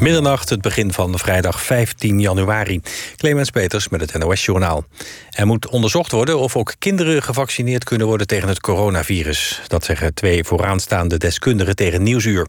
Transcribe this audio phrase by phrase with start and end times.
[0.00, 2.80] Middernacht, het begin van vrijdag 15 januari.
[3.16, 4.84] Clemens Peters met het NOS-journaal.
[5.30, 9.60] Er moet onderzocht worden of ook kinderen gevaccineerd kunnen worden tegen het coronavirus.
[9.66, 12.46] Dat zeggen twee vooraanstaande deskundigen tegen Nieuwsuur.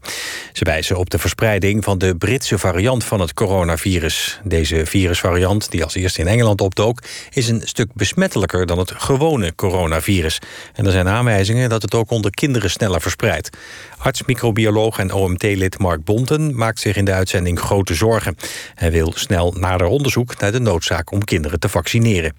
[0.52, 4.40] Ze wijzen op de verspreiding van de Britse variant van het coronavirus.
[4.44, 7.02] Deze virusvariant, die als eerste in Engeland opdook...
[7.30, 10.38] is een stuk besmettelijker dan het gewone coronavirus.
[10.74, 13.50] En er zijn aanwijzingen dat het ook onder kinderen sneller verspreidt.
[13.98, 18.36] Arts-microbioloog en OMT-lid Mark Bonten maakt zich in de uitzending grote zorgen.
[18.74, 22.34] Hij wil snel nader onderzoek naar de noodzaak om kinderen te vaccineren.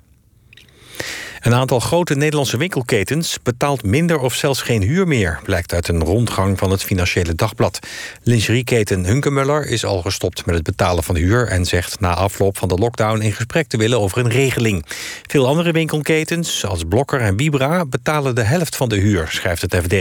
[1.43, 6.03] Een aantal grote Nederlandse winkelketens betaalt minder of zelfs geen huur meer, blijkt uit een
[6.03, 7.79] rondgang van het Financiële Dagblad.
[8.21, 12.67] Lingerieketen Hunkemuller is al gestopt met het betalen van huur en zegt na afloop van
[12.67, 14.85] de lockdown in gesprek te willen over een regeling.
[15.27, 19.75] Veel andere winkelketens, zoals Blokker en Vibra, betalen de helft van de huur, schrijft het
[19.75, 19.95] FD.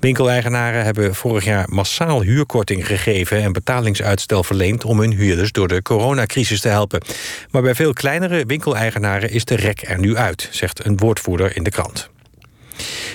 [0.00, 5.82] Winkeleigenaren hebben vorig jaar massaal huurkorting gegeven en betalingsuitstel verleend om hun huurders door de
[5.82, 7.02] coronacrisis te helpen.
[7.50, 11.62] Maar bij veel kleinere winkeleigenaren is de rek er nu uit, zegt een woordvoerder in
[11.62, 12.10] de krant.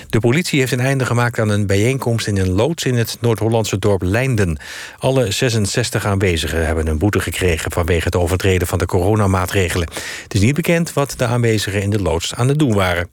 [0.08, 3.78] De politie heeft een einde gemaakt aan een bijeenkomst in een loods in het Noord-Hollandse
[3.78, 4.58] dorp Leinden.
[4.98, 9.88] Alle 66 aanwezigen hebben een boete gekregen vanwege het overtreden van de coronamaatregelen.
[10.22, 13.08] Het is niet bekend wat de aanwezigen in de loods aan het doen waren.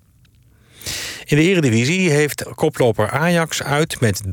[1.26, 4.30] In de Eredivisie heeft koploper Ajax uit met 3-1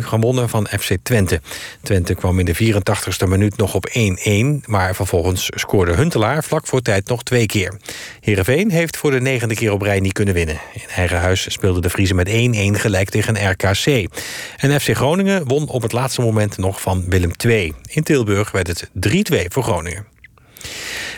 [0.00, 1.40] gewonnen van FC Twente.
[1.82, 4.64] Twente kwam in de 84ste minuut nog op 1-1...
[4.64, 7.78] maar vervolgens scoorde Huntelaar vlak voor tijd nog twee keer.
[8.20, 10.60] Heerenveen heeft voor de negende keer op rij niet kunnen winnen.
[10.72, 12.32] In eigen huis speelde de Friese met 1-1
[12.80, 14.08] gelijk tegen RKC.
[14.56, 17.72] En FC Groningen won op het laatste moment nog van Willem II.
[17.86, 18.88] In Tilburg werd het
[19.32, 20.13] 3-2 voor Groningen.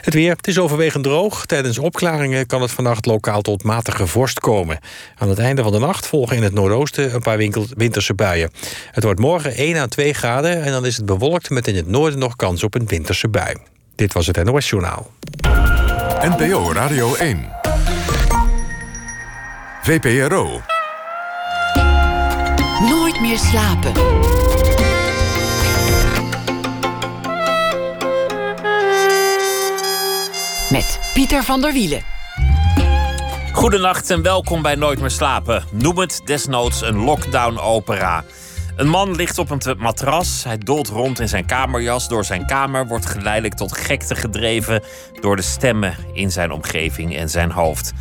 [0.00, 1.46] Het weer, het is overwegend droog.
[1.46, 4.78] Tijdens opklaringen kan het vannacht lokaal tot matige vorst komen.
[5.18, 7.38] Aan het einde van de nacht volgen in het noordoosten een paar
[7.76, 8.50] winterse buien.
[8.90, 11.50] Het wordt morgen 1 à 2 graden en dan is het bewolkt...
[11.50, 13.56] met in het noorden nog kans op een winterse bui.
[13.94, 15.10] Dit was het NOS Journaal.
[16.20, 17.48] NPO Radio 1.
[19.82, 20.60] VPRO.
[22.80, 23.92] Nooit meer slapen.
[30.70, 32.02] Met Pieter van der Wielen.
[33.52, 35.64] Goedenacht en welkom bij Nooit meer slapen.
[35.70, 38.24] Noem het desnoods een lockdown-opera.
[38.76, 40.44] Een man ligt op een matras.
[40.44, 42.08] Hij dolt rond in zijn kamerjas.
[42.08, 44.82] Door zijn kamer wordt geleidelijk tot gekte gedreven
[45.20, 47.92] door de stemmen in zijn omgeving en zijn hoofd.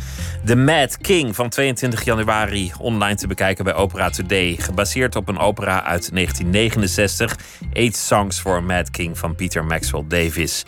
[0.44, 4.56] The Mad King van 22 januari online te bekijken bij Opera Today.
[4.58, 7.36] Gebaseerd op een opera uit 1969.
[7.72, 10.64] Eight Songs for a Mad King van Peter Maxwell Davis.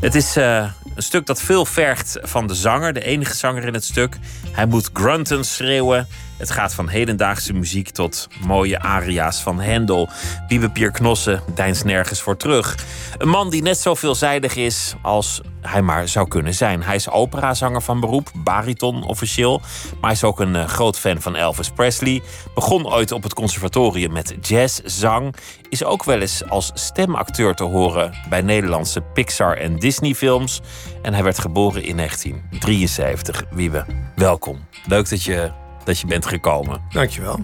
[0.00, 3.74] Het is uh, een stuk dat veel vergt van de zanger, de enige zanger in
[3.74, 4.16] het stuk.
[4.52, 6.08] Hij moet grunten schreeuwen.
[6.40, 10.08] Het gaat van hedendaagse muziek tot mooie aria's van Handel.
[10.48, 12.76] Biebe Pier Knossen deinst nergens voor terug.
[13.18, 16.82] Een man die net zo veelzijdig is als hij maar zou kunnen zijn.
[16.82, 19.58] Hij is operazanger van beroep, bariton officieel.
[19.60, 22.22] Maar hij is ook een uh, groot fan van Elvis Presley.
[22.54, 25.34] Begon ooit op het conservatorium met jazzzang.
[25.68, 30.60] Is ook wel eens als stemacteur te horen bij Nederlandse Pixar en Disney films.
[31.02, 33.44] En hij werd geboren in 1973.
[33.50, 33.84] Wiebe,
[34.16, 34.58] welkom.
[34.86, 35.50] Leuk dat je
[35.90, 36.80] dat je bent gekomen.
[36.88, 37.40] Dankjewel.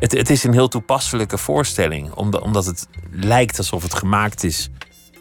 [0.00, 4.70] Het, het is een heel toepasselijke voorstelling, omdat, omdat het lijkt alsof het gemaakt is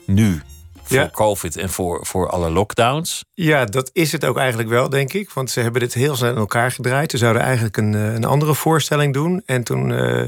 [0.05, 0.41] nu.
[0.83, 3.25] Voor COVID en voor, voor alle lockdowns.
[3.33, 5.29] Ja, dat is het ook eigenlijk wel, denk ik.
[5.29, 7.11] Want ze hebben dit heel snel in elkaar gedraaid.
[7.11, 9.41] Ze zouden eigenlijk een, eh, een andere voorstelling doen.
[9.45, 10.23] En toen uh,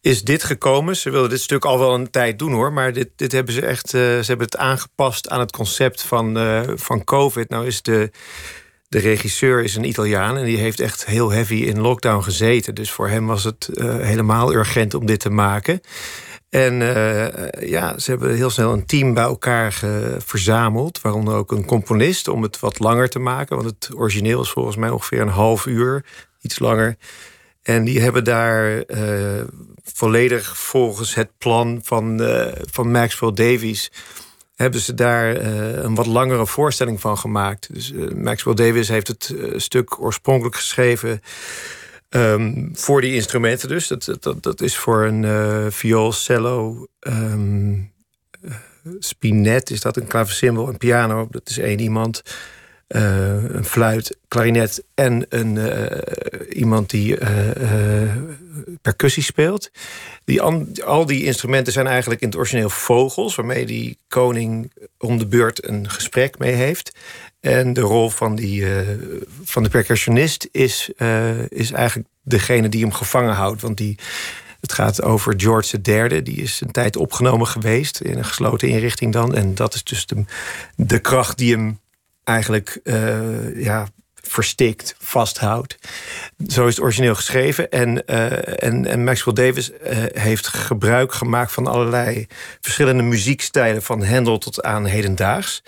[0.00, 0.96] is dit gekomen.
[0.96, 2.72] Ze wilden dit stuk al wel een tijd doen hoor.
[2.72, 3.94] Maar dit, dit hebben ze echt.
[3.94, 6.38] Uh, ze hebben het aangepast aan het concept van,
[6.74, 7.48] van COVID.
[7.48, 8.10] Nou is de
[8.94, 12.74] de regisseur is een Italiaan en die heeft echt heel heavy in lockdown gezeten.
[12.74, 15.80] Dus voor hem was het uh, helemaal urgent om dit te maken.
[16.48, 19.82] En uh, ja, ze hebben heel snel een team bij elkaar
[20.18, 21.00] verzameld.
[21.00, 23.56] Waaronder ook een componist om het wat langer te maken.
[23.56, 26.04] Want het origineel is volgens mij ongeveer een half uur,
[26.40, 26.96] iets langer.
[27.62, 29.42] En die hebben daar uh,
[29.82, 32.20] volledig volgens het plan van,
[32.70, 33.90] van Maxwell Davies
[34.54, 37.74] hebben ze daar uh, een wat langere voorstelling van gemaakt.
[37.74, 41.20] Dus uh, Maxwell Davis heeft het uh, stuk oorspronkelijk geschreven
[42.10, 43.68] um, voor die instrumenten.
[43.68, 47.92] Dus dat, dat, dat is voor een viool, cello, um,
[48.98, 51.26] spinet, is dat een klaversymbol, een piano.
[51.30, 52.22] Dat is één iemand.
[52.88, 55.58] Een fluit, klarinet en een,
[56.52, 57.18] iemand die
[58.82, 59.70] percussie speelt.
[60.24, 60.42] Die,
[60.84, 65.68] al die instrumenten zijn eigenlijk in het origineel vogels, waarmee die koning om de beurt
[65.68, 66.96] een gesprek mee heeft.
[67.40, 68.66] En de rol van, die,
[69.44, 70.90] van de percussionist is,
[71.48, 73.62] is eigenlijk degene die hem gevangen houdt.
[73.62, 73.98] Want die,
[74.64, 76.22] Het gaat over George III.
[76.22, 79.34] Die is een tijd opgenomen geweest in een gesloten inrichting dan.
[79.34, 80.24] En dat is dus de,
[80.76, 81.78] de kracht die hem
[82.24, 85.78] eigenlijk uh, ja, verstikt, vasthoudt.
[86.46, 87.70] Zo is het origineel geschreven.
[87.70, 89.78] En, uh, en, en Maxwell Davis uh,
[90.12, 92.26] heeft gebruik gemaakt van allerlei
[92.60, 95.62] verschillende muziekstijlen, van Handel tot aan hedendaags.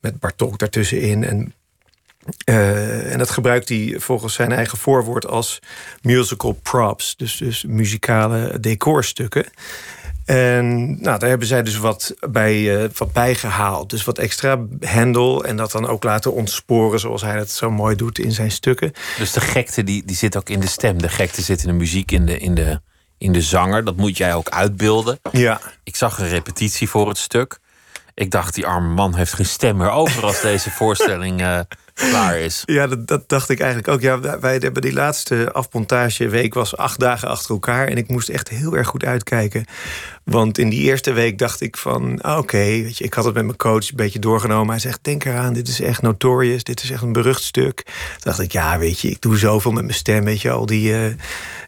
[0.00, 1.24] Met Bartok daartussenin.
[1.24, 1.54] En,
[3.10, 5.58] en dat gebruikt hij volgens zijn eigen voorwoord als
[6.02, 7.16] musical props.
[7.16, 9.44] Dus, dus muzikale decorstukken.
[10.30, 13.90] En nou, daar hebben zij dus wat bij, uh, wat bijgehaald.
[13.90, 17.00] Dus wat extra hendel en dat dan ook laten ontsporen...
[17.00, 18.92] zoals hij dat zo mooi doet in zijn stukken.
[19.18, 21.02] Dus de gekte die, die zit ook in de stem.
[21.02, 22.80] De gekte zit in de muziek, in de, in, de,
[23.18, 23.84] in de zanger.
[23.84, 25.18] Dat moet jij ook uitbeelden.
[25.32, 25.60] Ja.
[25.84, 27.58] Ik zag een repetitie voor het stuk.
[28.14, 30.24] Ik dacht, die arme man heeft geen stem meer over...
[30.24, 31.60] als deze voorstelling uh,
[32.08, 32.62] klaar is.
[32.64, 34.00] Ja, dat, dacht ik eigenlijk ook.
[34.00, 37.88] Ja, wij hebben die laatste afmontageweek was acht dagen achter elkaar.
[37.88, 39.64] En ik moest echt heel erg goed uitkijken.
[40.24, 43.34] Want in die eerste week dacht ik van, ah, oké, weet je, ik had het
[43.34, 44.70] met mijn coach een beetje doorgenomen.
[44.70, 47.82] Hij zegt, denk eraan, dit is echt notorious, dit is echt een berucht stuk.
[47.84, 50.66] Toen dacht ik, ja, weet je, ik doe zoveel met mijn stem, weet je, al
[50.66, 50.90] die...
[50.90, 51.06] Uh,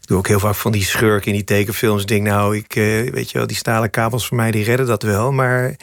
[0.03, 2.05] ik doe ook heel vaak van die schurken in die tekenfilms.
[2.05, 5.03] Denk, nou, ik, uh, weet je wel, die stalen kabels voor mij, die redden dat
[5.03, 5.31] wel.
[5.31, 5.75] Maar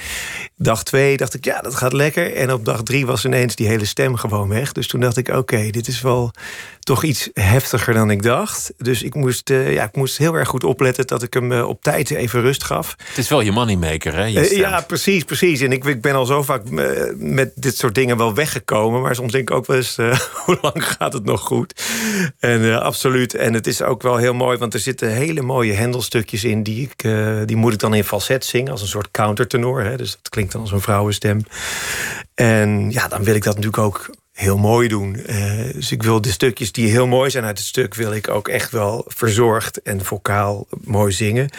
[0.56, 2.34] dag twee dacht ik, ja, dat gaat lekker.
[2.34, 4.72] En op dag drie was ineens die hele stem gewoon weg.
[4.72, 6.32] Dus toen dacht ik, oké, dit is wel
[6.80, 8.72] toch iets heftiger dan ik dacht.
[8.76, 11.68] Dus ik moest, uh, ja, ik moest heel erg goed opletten dat ik hem uh,
[11.68, 12.96] op tijd even rust gaf.
[13.08, 14.24] Het is wel je moneymaker, hè?
[14.24, 15.60] Je uh, ja, precies, precies.
[15.60, 16.62] En ik, ik ben al zo vaak
[17.16, 19.00] met dit soort dingen wel weggekomen.
[19.00, 19.96] Maar soms denk ik ook wel eens,
[20.44, 21.82] hoe lang gaat het nog goed?
[22.38, 23.34] En absoluut.
[23.34, 26.62] En het is ook wel heel mooi, want er zitten hele mooie hendelstukjes in...
[26.62, 27.08] die, ik,
[27.46, 29.84] die moet ik dan in falset zingen, als een soort countertenor.
[29.84, 29.96] Hè?
[29.96, 31.40] Dus dat klinkt dan als een vrouwenstem.
[32.34, 35.16] En ja, dan wil ik dat natuurlijk ook heel mooi doen.
[35.28, 37.94] Uh, dus ik wil de stukjes die heel mooi zijn uit het stuk...
[37.94, 41.50] wil ik ook echt wel verzorgd en vocaal mooi zingen.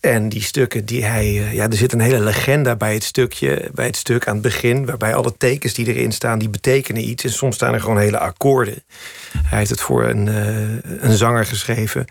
[0.00, 1.32] En die stukken die hij.
[1.32, 4.86] Ja, er zit een hele legenda bij het stukje, bij het stuk aan het begin.
[4.86, 7.24] Waarbij alle tekens die erin staan, die betekenen iets.
[7.24, 8.82] En soms staan er gewoon hele akkoorden.
[9.32, 12.04] Hij heeft het voor een, uh, een zanger geschreven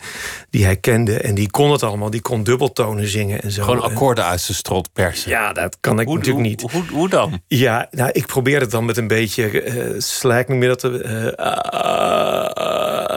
[0.50, 1.20] die hij kende.
[1.20, 2.10] En die kon het allemaal.
[2.10, 3.64] Die kon dubbeltonen zingen en zo.
[3.64, 5.30] Gewoon akkoorden uit zijn strot persen.
[5.30, 6.72] Ja, dat kan ik hoe, natuurlijk hoe, niet.
[6.72, 7.42] Hoe, hoe, dan?
[7.48, 10.84] Ja, nou, ik probeer het dan met een beetje uh, slack, noem je dat?
[10.84, 11.28] Uh,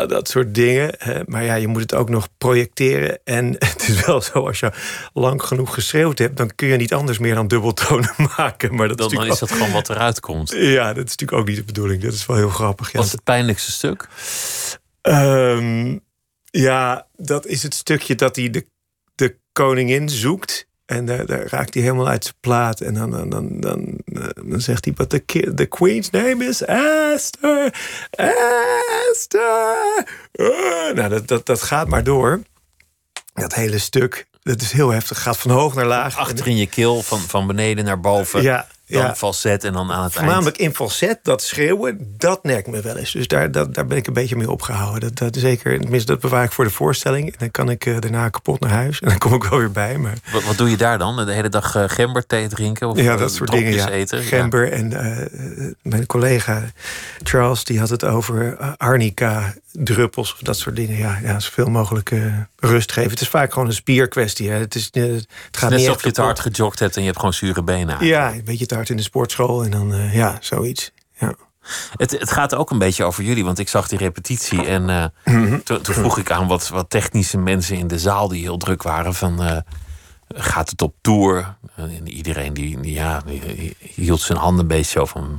[0.08, 0.94] dat soort dingen.
[1.26, 3.18] maar ja, je moet het ook nog projecteren.
[3.24, 4.72] En het is wel zo, als je
[5.12, 6.36] lang genoeg geschreeuwd hebt...
[6.36, 8.74] dan kun je niet anders meer dan dubbeltonen maken.
[8.74, 10.50] Maar dat dan, is, dan is dat gewoon wat eruit komt.
[10.50, 12.02] Ja, dat is natuurlijk ook niet de bedoeling.
[12.02, 12.92] Dat is wel heel grappig.
[12.92, 12.98] Ja.
[12.98, 13.89] Wat is het pijnlijkste stuk?
[15.02, 16.00] Um,
[16.44, 18.66] ja, dat is het stukje dat hij de,
[19.14, 20.68] de koningin zoekt.
[20.86, 22.80] En daar, daar, raakt hij helemaal uit zijn plaat.
[22.80, 24.00] En dan, dan, dan, dan,
[24.44, 27.74] dan zegt hij: But the, the queen's name is Esther.
[29.10, 30.04] Esther.
[30.32, 32.42] Uh, nou, dat, dat, dat gaat maar door.
[33.34, 34.26] Dat hele stuk.
[34.42, 35.22] Dat is heel heftig.
[35.22, 36.16] Gaat van hoog naar laag.
[36.16, 38.42] Achter in je keel, van, van beneden naar boven.
[38.42, 39.14] Ja, dan ja.
[39.14, 40.70] falset en dan aan het Voornamelijk eind.
[40.70, 43.12] in falset, dat schreeuwen, dat nerkt me wel eens.
[43.12, 45.00] Dus daar, dat, daar ben ik een beetje mee opgehouden.
[45.00, 47.26] Dat, dat zeker, tenminste, dat bewaar ik voor de voorstelling.
[47.26, 49.00] En dan kan ik uh, daarna kapot naar huis.
[49.00, 49.98] En dan kom ik wel weer bij.
[49.98, 50.14] Maar...
[50.32, 51.16] Wat, wat doe je daar dan?
[51.26, 52.88] De hele dag uh, gemberthee drinken?
[52.88, 53.72] Of ja, dat soort dingen.
[53.72, 53.88] Ja.
[53.88, 54.22] Eten?
[54.22, 54.64] Gember.
[54.66, 54.70] Ja.
[54.70, 56.62] En uh, mijn collega
[57.22, 60.96] Charles, die had het over arnica druppels of dat soort dingen.
[60.96, 63.10] Ja, ja zoveel mogelijk uh, rust geven.
[63.10, 64.50] Het is vaak gewoon een spierkwestie.
[64.50, 64.58] Hè.
[64.58, 67.06] Het, is, uh, het gaat Net niet alsof je te hard gejogd hebt en je
[67.06, 68.06] hebt gewoon zure benen.
[68.06, 70.92] Ja, een beetje te hard in de sportschool en dan uh, ja, zoiets.
[71.18, 71.34] Ja.
[71.96, 75.04] Het, het, gaat ook een beetje over jullie, want ik zag die repetitie en uh,
[75.24, 75.62] mm -hmm.
[75.62, 78.82] toen, toen vroeg ik aan wat, wat technische mensen in de zaal die heel druk
[78.82, 79.56] waren van uh,
[80.28, 81.56] gaat het op tour?
[81.76, 85.36] En iedereen die, die, ja, die hield zijn handen een beetje zo van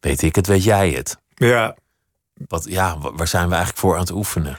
[0.00, 1.18] weet ik het, weet jij het?
[1.34, 1.76] Ja,
[2.34, 4.58] wat, ja, waar zijn we eigenlijk voor aan het oefenen?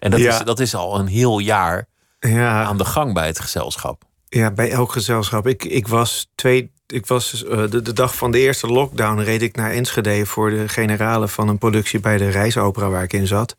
[0.00, 0.38] En dat, ja.
[0.38, 2.64] is, dat is al een heel jaar ja.
[2.64, 4.02] aan de gang bij het gezelschap.
[4.28, 5.46] Ja, bij elk gezelschap.
[5.46, 6.72] Ik, ik was twee.
[6.86, 10.50] Ik was uh, de, de dag van de eerste lockdown reed ik naar Enschede voor
[10.50, 13.56] de generale van een productie bij de Reisopera waar ik in zat.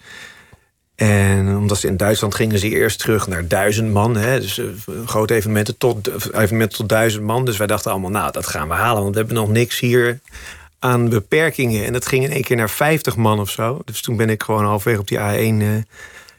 [0.96, 4.16] En omdat ze in Duitsland gingen ze eerst terug naar duizend man.
[4.16, 4.68] Hè, dus uh,
[5.06, 7.46] grote evenementen tot, evenementen tot duizend man.
[7.46, 9.02] Dus wij dachten allemaal, nou, dat gaan we halen.
[9.02, 10.20] Want we hebben nog niks hier
[10.80, 11.86] aan beperkingen.
[11.86, 13.82] En dat ging in één keer naar 50 man of zo.
[13.86, 15.70] Dus toen ben ik gewoon halfweg op die A1 uh,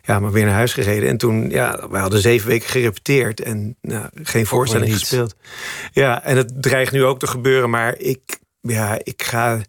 [0.07, 1.09] ja, maar weer naar huis gereden.
[1.09, 5.35] En toen, ja, we hadden zeven weken gerepeteerd en nou, geen voorstelling gespeeld.
[5.93, 9.61] Ja, en het dreigt nu ook te gebeuren, maar ik, ja, ik ga.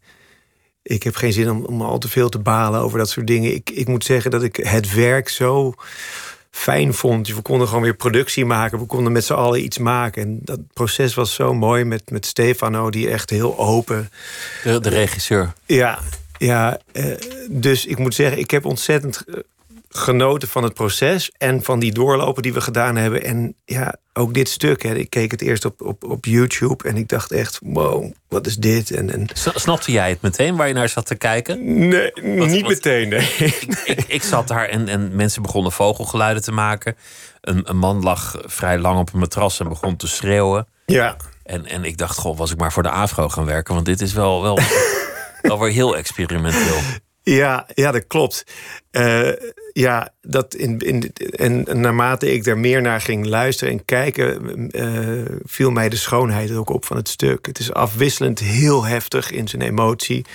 [0.82, 3.54] Ik heb geen zin om, om al te veel te balen over dat soort dingen.
[3.54, 5.74] Ik, ik moet zeggen dat ik het werk zo
[6.52, 7.28] fijn vond.
[7.28, 8.80] We konden gewoon weer productie maken.
[8.80, 10.22] We konden met z'n allen iets maken.
[10.22, 14.10] En dat proces was zo mooi met, met Stefano, die echt heel open.
[14.64, 15.54] De, de regisseur.
[15.66, 16.00] Ja,
[16.38, 16.80] ja.
[16.94, 17.16] Uh,
[17.50, 19.24] dus ik moet zeggen, ik heb ontzettend
[19.98, 23.24] genoten van het proces en van die doorlopen die we gedaan hebben.
[23.24, 24.84] En ja, ook dit stuk.
[24.84, 28.48] Hè, ik keek het eerst op, op, op YouTube en ik dacht echt, wow, wat
[28.48, 28.92] is dit?
[28.92, 29.28] En, en...
[29.34, 31.88] Snapte jij het meteen waar je naar zat te kijken?
[31.88, 33.10] Nee, niet meteen.
[33.10, 33.34] Nee.
[33.38, 36.96] Ik, ik, ik, zat daar en, en mensen begonnen vogelgeluiden te maken.
[37.42, 40.68] Een, een man lag vrij lang op een matras en begon te schreeuwen.
[40.86, 41.16] Ja.
[41.44, 44.02] En, en ik dacht, goh, was ik maar voor de AFRO gaan werken, want dit
[44.02, 44.60] is wel, wel,
[45.42, 46.80] wel weer heel experimenteel.
[47.30, 48.44] Ja, ja, dat klopt.
[48.92, 49.30] Uh,
[49.78, 55.26] ja, dat in, in, en naarmate ik er meer naar ging luisteren en kijken, uh,
[55.44, 57.46] viel mij de schoonheid ook op van het stuk.
[57.46, 60.26] Het is afwisselend heel heftig in zijn emotie.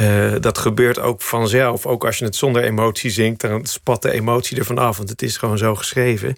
[0.00, 1.86] Uh, dat gebeurt ook vanzelf.
[1.86, 4.96] Ook als je het zonder emotie zingt, dan spat de emotie ervan af.
[4.96, 6.36] Want het is gewoon zo geschreven.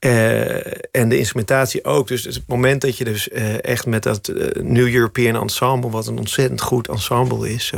[0.00, 0.56] Uh,
[0.90, 2.08] en de instrumentatie ook.
[2.08, 3.28] Dus het moment dat je dus
[3.60, 5.90] echt met dat New European Ensemble...
[5.90, 7.72] wat een ontzettend goed ensemble is...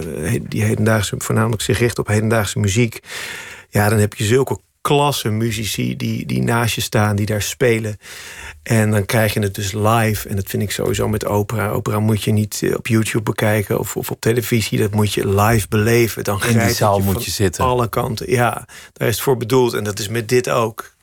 [0.48, 3.00] die hedendaagse, voornamelijk zich richt op hedendaagse muziek...
[3.68, 7.98] ja, dan heb je zulke klasse muzici die, die naast je staan, die daar spelen.
[8.62, 10.28] En dan krijg je het dus live.
[10.28, 11.68] En dat vind ik sowieso met opera.
[11.68, 14.78] Opera moet je niet op YouTube bekijken of, of op televisie.
[14.78, 16.24] Dat moet je live beleven.
[16.24, 17.64] Dan In die zaal je moet je zitten.
[17.64, 18.66] Alle kanten, ja.
[18.92, 19.74] Daar is het voor bedoeld.
[19.74, 20.96] En dat is met dit ook.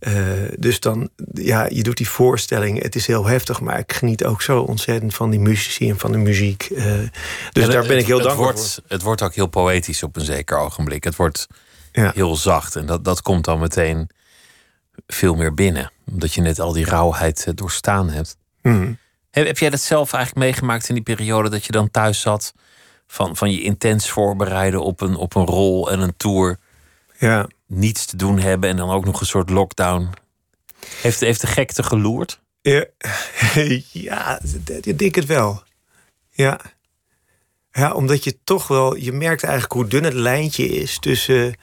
[0.00, 0.12] Uh,
[0.58, 2.82] dus dan, ja, je doet die voorstelling.
[2.82, 6.12] Het is heel heftig, maar ik geniet ook zo ontzettend van die muzici en van
[6.12, 6.68] de muziek.
[6.70, 6.84] Uh,
[7.52, 8.82] dus ja, daar ben ik heel het dankbaar wordt, voor.
[8.88, 11.04] Het wordt ook heel poëtisch op een zeker ogenblik.
[11.04, 11.46] Het wordt
[12.02, 12.12] Ja.
[12.14, 14.10] heel zacht en dat, dat komt dan meteen
[15.06, 15.90] veel meer binnen.
[16.10, 18.36] Omdat je net al die rauwheid eh, doorstaan hebt.
[18.62, 18.92] Mhm.
[19.30, 22.54] Heb, heb jij dat zelf eigenlijk meegemaakt in die periode dat je dan thuis zat?
[23.06, 26.58] Van, van je intens voorbereiden op een, op een rol en een tour.
[27.18, 27.48] Ja.
[27.66, 30.08] Niets te doen hebben en dan ook nog een soort lockdown.
[31.00, 32.40] Heeft, heeft de gekte geloerd?
[32.60, 32.86] Ja,
[33.92, 34.40] ja,
[34.80, 35.62] ik denk het wel.
[36.30, 36.60] Ja.
[37.72, 38.96] Ja, omdat je toch wel...
[38.96, 41.54] Je merkt eigenlijk hoe dun het lijntje is tussen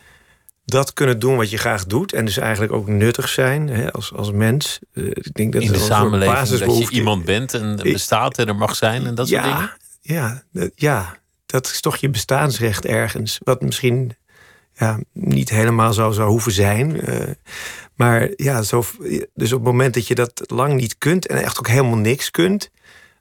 [0.66, 2.14] dat kunnen doen wat je graag doet...
[2.14, 4.80] en dus eigenlijk ook nuttig zijn hè, als, als mens.
[4.94, 8.56] Eh, ik denk dat In de samenleving dat je iemand bent en bestaat en er
[8.56, 9.58] mag zijn en dat soort dingen?
[10.02, 13.40] ja, ja, dat- ja, dat is toch je bestaansrecht ergens.
[13.44, 14.16] Wat misschien
[14.74, 17.02] ja, niet helemaal zo zou hoeven zijn.
[17.02, 17.28] eh,
[17.96, 18.84] maar ja, zo,
[19.34, 21.28] dus op het moment dat je dat lang niet kunt...
[21.28, 22.70] en echt ook helemaal niks kunt...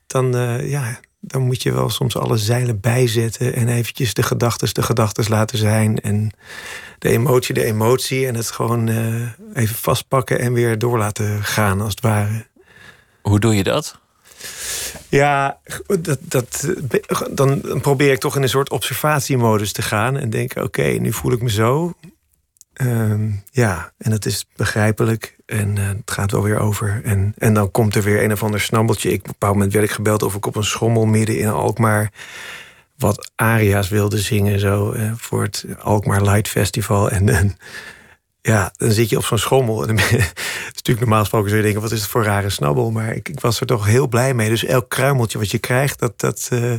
[0.06, 3.54] dan, eh, ja, dan moet je wel soms alle zeilen bijzetten...
[3.54, 6.00] en eventjes de gedachten de gedachten laten zijn...
[6.00, 6.30] en
[6.98, 8.26] de emotie de emotie...
[8.26, 12.46] en het gewoon eh, even vastpakken en weer door laten gaan, als het ware.
[13.22, 14.00] Hoe doe je dat?
[15.08, 15.58] Ja,
[16.00, 16.68] dat, dat,
[17.30, 21.12] dan, dan probeer ik toch in een soort observatiemodus te gaan en denken: oké, nu
[21.12, 21.94] voel ik me zo.
[22.72, 27.00] Ehm, ja, en dat is begrijpelijk en eh, het gaat wel weer over.
[27.04, 29.08] En, en dan komt er weer een of ander snabbeltje.
[29.08, 31.48] Ik, op een bepaald moment werd ik gebeld of ik op een schommel midden in
[31.48, 32.12] Alkmaar
[32.96, 37.10] wat aria's wilde zingen zo, eh, voor het Alkmaar Light Festival.
[37.10, 37.56] En, en
[38.40, 39.86] ja, dan zit je op zo'n schommel.
[39.88, 42.24] En dan je- het is natuurlijk normaal gesproken zou je denken, wat is het voor
[42.24, 42.90] rare snabbel?
[42.90, 44.48] Maar ik, ik was er toch heel blij mee.
[44.48, 46.74] Dus elk kruimeltje wat je krijgt, dat, dat, eh,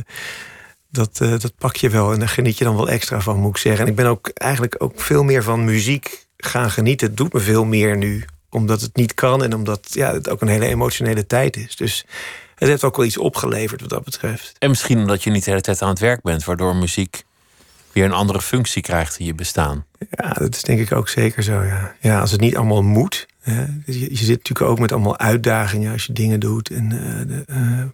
[0.94, 2.12] dat, eh, dat pak je wel.
[2.12, 3.84] En daar geniet je dan wel extra van, moet ik zeggen.
[3.84, 7.06] En ik ben ook eigenlijk ook veel meer van muziek gaan genieten.
[7.06, 9.42] Het doet me veel meer nu, omdat het niet kan.
[9.42, 11.76] En omdat ja, het ook een hele emotionele tijd is.
[11.76, 12.04] Dus
[12.54, 14.52] het heeft ook wel iets opgeleverd wat dat betreft.
[14.58, 17.24] En misschien omdat je niet de hele tijd aan het werk bent, waardoor muziek
[17.92, 19.84] weer een andere functie krijgt in je bestaan.
[20.10, 21.62] Ja, dat is denk ik ook zeker zo.
[21.62, 23.26] Ja, ja als het niet allemaal moet.
[23.40, 26.70] Hè, je, je zit natuurlijk ook met allemaal uitdagingen als je dingen doet.
[26.70, 27.84] En eh, de, eh,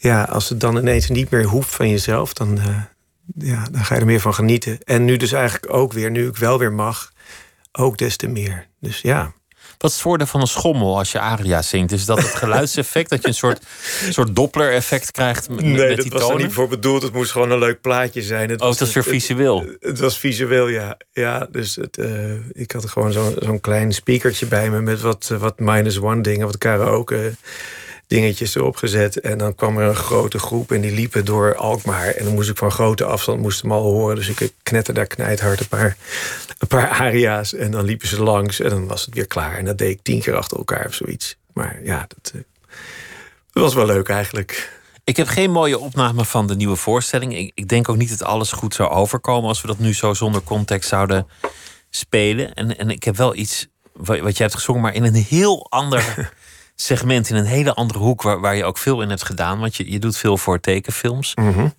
[0.00, 2.82] ja, als het dan ineens niet meer hoeft van jezelf, dan, eh,
[3.34, 4.78] ja, dan ga je er meer van genieten.
[4.84, 7.12] En nu dus eigenlijk ook weer, nu ik wel weer mag,
[7.72, 8.66] ook des te meer.
[8.80, 9.32] Dus ja.
[9.78, 11.92] Wat is het voordeel van een schommel als je aria zingt?
[11.92, 13.62] Is dat het geluidseffect, dat je een soort,
[14.10, 16.52] soort Doppler-effect krijgt met, met die tonen?
[16.52, 17.02] voor bedoeld.
[17.02, 18.50] Het moest gewoon een leuk plaatje zijn.
[18.50, 19.60] Het Oh, het was weer visueel.
[19.60, 20.96] Het, het was visueel, ja.
[21.12, 24.80] Ja, dus het, eh, ik had gewoon zo'n zo'n klein speakertje bij me...
[24.80, 27.32] met wat, eh, wat minus one dingen, wat karaoke
[28.10, 29.20] dingetjes erop gezet.
[29.20, 32.06] En dan kwam er een grote groep en die liepen door Alkmaar.
[32.06, 34.16] En dan moest ik van grote afstand moest hem al horen.
[34.16, 35.96] Dus ik knetter daar knijthard een paar,
[36.58, 37.54] een paar aria's.
[37.54, 39.56] En dan liepen ze langs en dan was het weer klaar.
[39.56, 41.36] En dat deed ik tien keer achter elkaar of zoiets.
[41.52, 42.40] Maar ja, dat, eh,
[43.52, 44.78] dat was wel leuk eigenlijk.
[45.04, 47.36] Ik heb geen mooie opname van de nieuwe voorstelling.
[47.36, 50.14] Ik, ik denk ook niet dat alles goed zou overkomen als we dat nu zo
[50.14, 51.26] zonder context zouden
[51.90, 52.54] spelen.
[52.54, 55.66] En, en ik heb wel iets wat, wat jij hebt gezongen, maar in een heel
[55.70, 56.02] ander
[56.80, 59.58] segment, in een hele andere hoek, waar, waar je ook veel in hebt gedaan.
[59.58, 61.34] Want je, je doet veel voor tekenfilms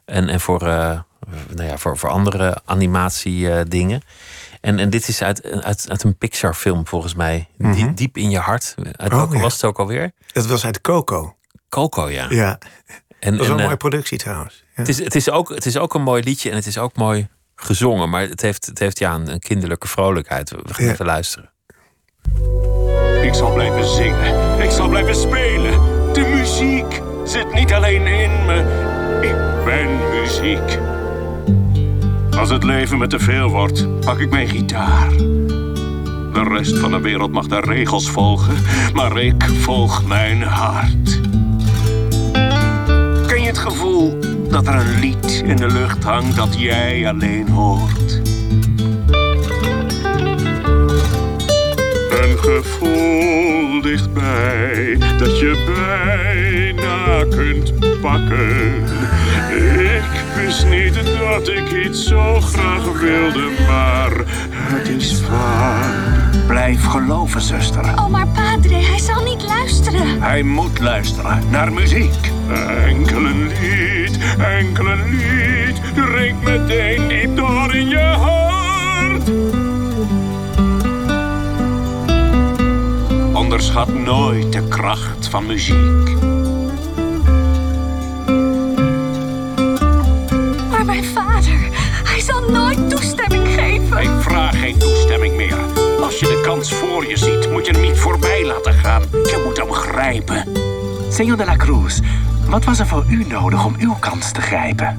[0.06, 1.00] en, en voor, eh,
[1.56, 4.02] nou ja, voor, voor andere animatiedingen.
[4.62, 7.48] En, en dit is uit, uit, uit een Pixar-film volgens mij.
[7.58, 8.76] diep, diep in je hart.
[8.78, 9.42] Uit Oh, welke ja.
[9.42, 10.12] was het ook alweer?
[10.32, 11.36] Dat was uit Coco.
[11.70, 12.26] Coco, ja.
[12.30, 12.58] Ja,
[13.20, 14.64] En, dat was en, een eh, mooie productie trouwens.
[14.66, 14.72] Ja.
[14.74, 16.96] het, is, het, is ook, het is ook een mooi liedje en het is ook
[16.96, 18.10] mooi gezongen.
[18.10, 20.50] Maar het heeft, het heeft ja, een, kinderlijke vrolijkheid.
[20.50, 21.51] We gaan even luisteren.
[23.24, 24.60] Ik zal blijven zingen.
[24.64, 25.72] Ik zal blijven spelen.
[26.14, 28.58] De muziek zit niet alleen in me.
[29.22, 30.80] Ik ben muziek.
[32.38, 35.10] Als het leven me te veel wordt, pak ik mijn gitaar.
[36.34, 38.56] De rest van de wereld mag de regels volgen,
[38.94, 41.22] maar ik volg mijn hart.
[43.28, 44.18] Ken je het gevoel
[44.50, 48.22] dat er een lied in de lucht hangt dat jij alleen hoort?
[52.42, 58.84] Gevoel dichtbij dat je bijna kunt pakken.
[59.80, 60.04] Ik
[60.36, 64.12] wist niet dat ik iets zo graag wilde, maar
[64.50, 66.30] het is waar.
[66.48, 67.84] Blijf geloven, zuster.
[67.84, 70.22] Oh, maar padre, hij zal niet luisteren.
[70.22, 72.32] Hij moet luisteren naar muziek.
[72.88, 79.61] Enkel een lied, enkel een lied, drinkt meteen diep door in je hart.
[83.52, 86.16] Onderschat nooit de kracht van muziek.
[90.70, 91.60] Maar mijn vader,
[92.04, 93.98] hij zal nooit toestemming geven.
[93.98, 95.58] Ik vraag geen toestemming meer.
[96.02, 99.02] Als je de kans voor je ziet, moet je hem niet voorbij laten gaan.
[99.12, 100.48] Je moet hem grijpen.
[101.10, 102.00] Senor de la Cruz,
[102.50, 104.98] wat was er voor u nodig om uw kans te grijpen?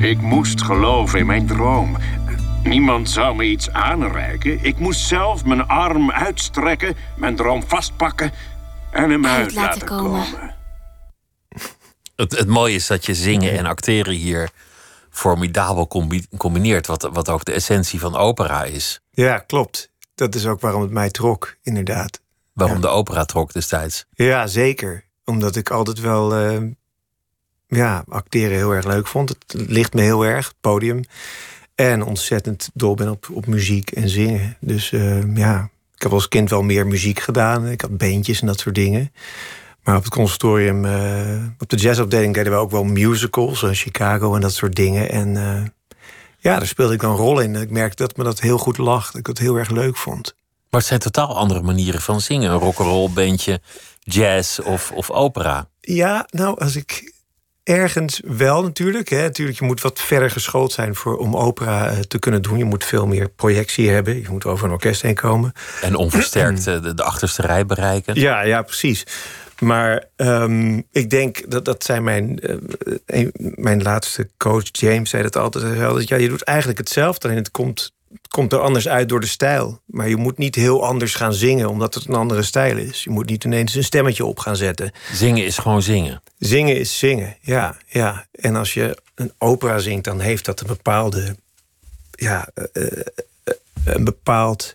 [0.00, 1.96] Ik moest geloven in mijn droom.
[2.68, 4.64] Niemand zou me iets aanreiken.
[4.64, 8.32] Ik moest zelf mijn arm uitstrekken, mijn droom vastpakken
[8.90, 10.24] en hem uit, laten komen.
[12.16, 14.50] Het, het mooie is dat je zingen en acteren hier
[15.10, 15.86] formidabel
[16.36, 16.86] combineert.
[16.86, 19.00] Wat, wat ook de essentie van opera is.
[19.10, 19.90] Ja, klopt.
[20.14, 22.20] Dat is ook waarom het mij trok, inderdaad.
[22.52, 24.06] Waarom de opera trok destijds?
[24.10, 25.04] Ja, zeker.
[25.24, 26.70] Omdat ik altijd wel uh,
[27.66, 29.28] ja, acteren heel erg leuk vond.
[29.28, 31.04] Het ligt me heel erg, het podium.
[31.78, 34.56] En ontzettend dol ben op, op muziek en zingen.
[34.60, 37.66] Dus uh, ja, ik heb als kind wel meer muziek gedaan.
[37.66, 39.12] Ik had beentjes en dat soort dingen.
[39.82, 44.34] Maar op het conservatorium, uh, op de jazzafdeling deden we ook wel musicals, zoals Chicago
[44.34, 45.10] en dat soort dingen.
[45.10, 45.62] En uh,
[46.38, 47.54] ja, daar speelde ik dan een rol in.
[47.54, 50.34] Ik merkte dat me dat heel goed lag, dat ik het heel erg leuk vond.
[50.70, 52.50] Maar het zijn totaal andere manieren van zingen.
[52.50, 53.60] Een rock'n'roll bandje,
[54.00, 55.68] jazz of, of opera.
[55.80, 57.12] Ja, nou, als ik
[57.68, 59.08] ergens wel natuurlijk.
[59.08, 59.22] Hè.
[59.22, 62.58] Natuurlijk, je moet wat verder geschoold zijn voor, om opera uh, te kunnen doen.
[62.58, 64.20] Je moet veel meer projectie hebben.
[64.20, 65.52] Je moet over een orkest heen komen.
[65.82, 68.14] En onversterkt de, de achterste rij bereiken.
[68.14, 69.06] Ja, ja, precies.
[69.58, 72.56] Maar um, ik denk dat dat zijn mijn, uh,
[73.06, 75.78] een, mijn laatste coach James zei dat altijd.
[75.78, 79.20] Dat, ja, je doet eigenlijk hetzelfde, en het komt, het komt er anders uit door
[79.20, 79.80] de stijl.
[79.86, 83.04] Maar je moet niet heel anders gaan zingen omdat het een andere stijl is.
[83.04, 84.92] Je moet niet ineens een stemmetje op gaan zetten.
[85.12, 86.22] Zingen is gewoon zingen.
[86.38, 88.26] Zingen is zingen, ja, ja.
[88.32, 91.36] En als je een opera zingt, dan heeft dat een bepaalde,
[92.10, 92.86] ja, uh,
[93.84, 94.72] een bepaald,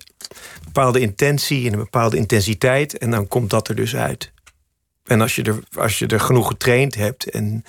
[0.63, 2.98] bepaalde intentie en een bepaalde intensiteit.
[2.98, 4.32] En dan komt dat er dus uit.
[5.04, 7.65] En als je er, als je er genoeg getraind hebt en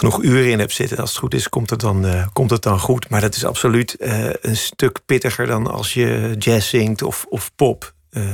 [0.00, 2.62] genoeg uren in hebt zitten, als het goed is, komt het dan, uh, komt het
[2.62, 3.08] dan goed.
[3.08, 7.50] Maar dat is absoluut uh, een stuk pittiger dan als je jazz zingt of, of
[7.54, 7.92] pop.
[8.10, 8.24] Uh,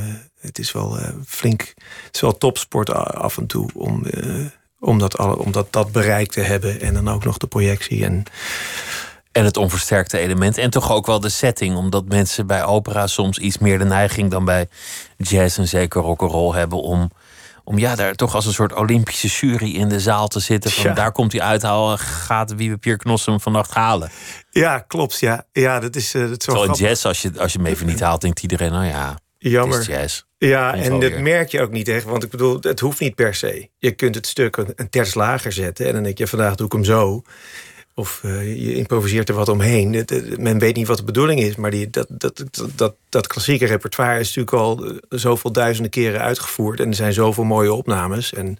[0.40, 1.60] het is wel flink,
[2.04, 4.06] het is wel topsport af en toe om,
[4.80, 6.80] om, dat, alle, om dat, dat bereik te hebben.
[6.80, 8.04] En dan ook nog de projectie.
[8.04, 8.24] En,
[9.32, 10.58] en het onversterkte element.
[10.58, 11.76] En toch ook wel de setting.
[11.76, 14.68] Omdat mensen bij opera soms iets meer de neiging dan bij
[15.16, 17.10] jazz en zeker rock'n'roll hebben om
[17.66, 20.70] om ja, daar toch als een soort Olympische jury in de zaal te zitten.
[20.70, 24.10] Van, Daar komt hij uithalen, gaat Wiebe Pier Knossen hem vannacht halen.
[24.50, 25.20] Ja, klopt.
[25.20, 28.00] Ja, ja dat is, uh, dat wel jazz, als je, als je hem even niet
[28.00, 29.78] haalt, denkt iedereen, nou ja, Jammer.
[29.78, 30.22] Het is jazz.
[30.38, 32.04] Ja, en dat merk je ook niet echt.
[32.04, 33.68] Want ik bedoel, het hoeft niet per se.
[33.78, 35.86] Je kunt het stuk een, een terts lager zetten.
[35.86, 37.22] En dan denk je, vandaag doe ik hem zo.
[37.98, 39.92] Of uh, je improviseert er wat omheen.
[39.92, 41.56] Het, het, men weet niet wat de bedoeling is.
[41.56, 46.20] Maar die, dat, dat, dat, dat, klassieke repertoire is natuurlijk al uh, zoveel duizenden keren
[46.20, 46.80] uitgevoerd.
[46.80, 48.32] En er zijn zoveel mooie opnames.
[48.32, 48.58] En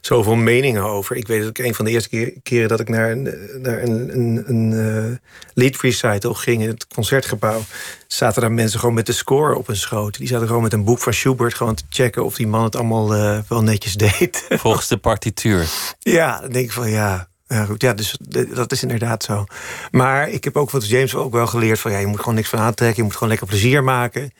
[0.00, 1.16] zoveel meningen over.
[1.16, 3.22] Ik weet dat ik een van de eerste keer, keren dat ik naar een,
[3.62, 5.16] naar een, een, een uh,
[5.54, 7.60] lead recital ging in het concertgebouw.
[8.06, 10.18] Zaten daar mensen gewoon met de score op hun schoot.
[10.18, 12.76] Die zaten gewoon met een boek van Schubert gewoon te checken of die man het
[12.76, 14.46] allemaal uh, wel netjes deed.
[14.48, 15.68] Volgens de partituur.
[15.98, 17.29] ja, dan denk ik van ja.
[17.52, 18.16] Ja, goed, ja, dus
[18.54, 19.44] dat is inderdaad zo.
[19.90, 22.48] Maar ik heb ook wat James ook wel geleerd van ja, je moet gewoon niks
[22.48, 24.32] van aantrekken, je moet gewoon lekker plezier maken.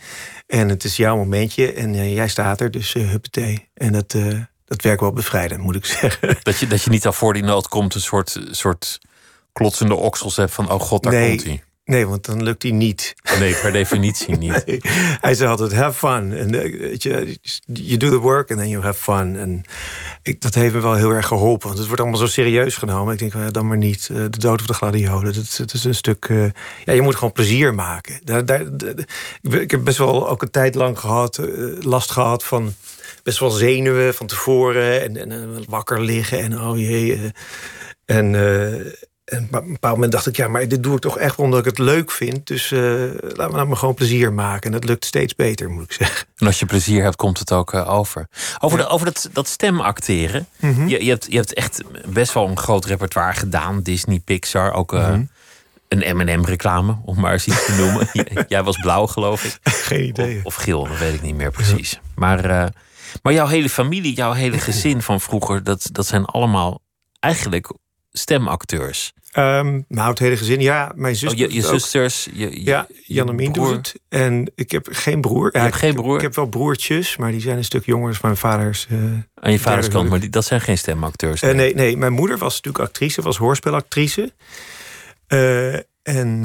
[0.47, 3.69] En het is jouw momentje en uh, jij staat er, dus uh, huppatee.
[3.75, 6.37] En dat, uh, dat werkt wel bevrijdend, moet ik zeggen.
[6.43, 8.99] Dat je, dat je niet al voor die nood komt, een soort, soort
[9.53, 11.63] klotsende oksels hebt van oh god, daar nee, komt hij.
[11.91, 13.15] Nee, want dan lukt hij niet.
[13.39, 14.67] Nee, per definitie niet.
[14.67, 14.81] Nee.
[15.21, 16.33] Hij zei altijd, have fun.
[16.33, 19.37] En, eh, je, you do the work and then you have fun.
[19.37, 19.63] En
[20.23, 21.67] ik, dat heeft me wel heel erg geholpen.
[21.67, 23.13] Want het wordt allemaal zo serieus genomen.
[23.13, 24.09] Ik denk, eh, dan maar niet.
[24.11, 25.35] Eh, de dood of de gladiolen.
[25.35, 26.25] Dat, dat is een stuk...
[26.29, 26.45] eh,
[26.85, 28.21] ja, je moet gewoon plezier maken.
[28.25, 28.63] Daar, daar,
[29.43, 31.47] ik heb best wel ook een tijd lang gehad, eh,
[31.81, 32.75] last gehad van...
[33.23, 35.03] best wel zenuwen van tevoren.
[35.03, 36.39] En, en, wakker liggen.
[36.39, 37.33] En oh jee.
[38.05, 38.35] en...
[39.31, 41.59] en op een bepaald moment dacht ik, ja, maar dit doe ik toch echt omdat
[41.59, 42.47] ik het leuk vind.
[42.47, 42.81] Dus eh
[43.21, 44.63] laat, me, laat me gewoon plezier maken.
[44.63, 46.27] En dat lukt steeds beter, moet ik zeggen.
[46.37, 48.29] En als je plezier hebt, komt het ook eh, over.
[48.59, 50.47] Over, de, over dat, dat stemacteren.
[50.61, 50.87] Mhm.
[50.89, 53.83] je, je, hebt, je hebt echt best wel een groot repertoire gedaan.
[53.83, 55.23] Disney, Pixar, ook eh, Mhm.
[55.89, 58.09] een M&M-reclame, om maar eens iets te noemen.
[58.49, 59.59] Jij was blauw, geloof ik.
[59.63, 60.39] Geen idee.
[60.39, 62.01] Of, of geel, dat weet ik niet meer precies.
[62.15, 62.73] Maar,
[63.23, 65.65] maar jouw hele familie, jouw hele gezin van vroeger...
[65.65, 66.81] dat, dat zijn allemaal
[67.21, 67.73] eigenlijk
[68.13, 69.13] stemacteurs.
[69.31, 70.61] Ehm, nou, het hele gezin.
[70.61, 71.33] Ja, mijn zus.
[71.33, 72.71] Oh, je zusters, je, je,
[73.07, 73.53] Ja, broer.
[73.53, 73.95] doet het.
[74.09, 75.49] En ik heb geen broer.
[75.53, 76.17] Ja, hebt ik- geen broer?
[76.17, 78.09] Ik heb wel broertjes, maar die zijn een stuk jonger.
[78.11, 78.87] Dus mijn vaders.
[78.91, 78.97] eh,
[79.35, 81.43] Aan je vaders kant, maar die, dat zijn geen stemacteurs.
[81.43, 84.33] Eh, nee, nee, mijn moeder was natuurlijk actrice, was hoorspelactrice.
[85.27, 86.43] Eh, en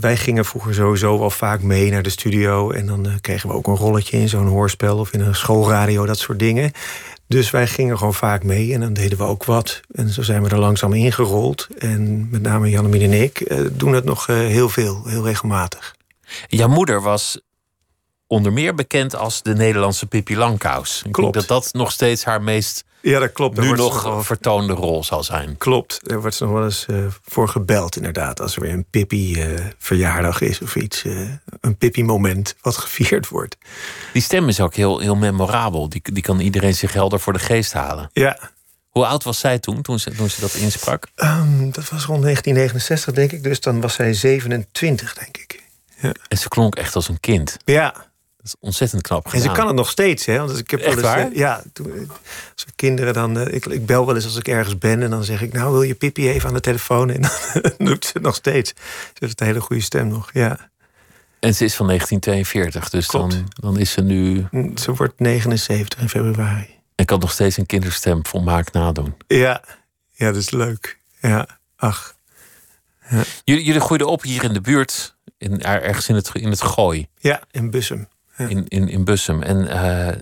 [0.00, 2.70] wij gingen vroeger sowieso wel vaak mee naar de studio.
[2.70, 6.18] En dan kregen we ook een rolletje in zo'n hoorspel of in een schoolradio, dat
[6.18, 6.72] soort dingen.
[7.28, 9.80] Dus wij gingen gewoon vaak mee en dan deden we ook wat.
[9.90, 11.66] En zo zijn we er langzaam ingerold.
[11.78, 15.94] En met name Jannemien en ik eh, doen het nog eh, heel veel, heel regelmatig.
[16.46, 17.40] Jouw moeder was
[18.26, 21.02] onder meer bekend als de Nederlandse Pippi Langkous.
[21.04, 21.32] Ik Klopt.
[21.32, 23.58] denk dat dat nog steeds haar meest Ja, dat klopt.
[23.60, 25.56] Nu nog wel- vertoonde rol zal zijn.
[25.56, 28.40] Klopt, er wordt ze nog wel eens eh, voor gebeld, inderdaad.
[28.40, 31.04] Als er weer een Pippi-verjaardag is of iets.
[31.04, 33.56] eh, een Pippi-moment wat gevierd wordt.
[34.12, 35.88] Die stem is ook heel, heel memorabel.
[35.88, 38.10] Die, die kan iedereen zich helder voor de geest halen.
[38.12, 38.38] Ja,
[38.88, 41.06] Hoe oud was zij toen, toen ze, toen ze dat insprak?
[41.14, 43.42] ehm, dat was rond 1969, denk ik.
[43.42, 45.62] Dus dan was zij 27, denk ik.
[46.28, 47.56] En ze klonk echt als een kind.
[47.64, 47.94] Ja,
[48.46, 49.46] Dat is ontzettend knap en gedaan.
[49.48, 50.38] ze kan het nog steeds, hè?
[50.38, 51.98] Want ik heb wel Echt eens, eh, ja, toen, eh,
[52.54, 53.38] als er kinderen dan.
[53.38, 55.72] eh, ik, ik bel wel eens als ik ergens ben en dan zeg ik, nou
[55.72, 57.10] wil je Pippi even aan de telefoon?
[57.10, 57.30] En dan
[57.88, 58.72] doet ze het nog steeds.
[59.06, 60.30] Ze heeft een hele goede stem nog.
[60.32, 60.70] Ja,
[61.40, 63.62] En ze is van 1942, dus dan, Klopt.
[63.62, 64.46] dan is ze nu...
[64.50, 66.68] Mm, ze wordt 79 in februari.
[66.94, 69.14] En kan nog steeds een kinderstem volmaakt nadoen.
[69.26, 69.64] Ja,
[70.12, 70.98] ja, dat is leuk.
[71.20, 72.14] Ja, ach.
[73.44, 77.06] Jullie, jullie groeiden op hier in de buurt, in, ergens in het, in het Gooi.
[77.18, 78.08] Ja, in Bussum.
[78.36, 78.46] Ja.
[78.48, 79.42] in, in, in Bussum.
[79.42, 80.16] En eh,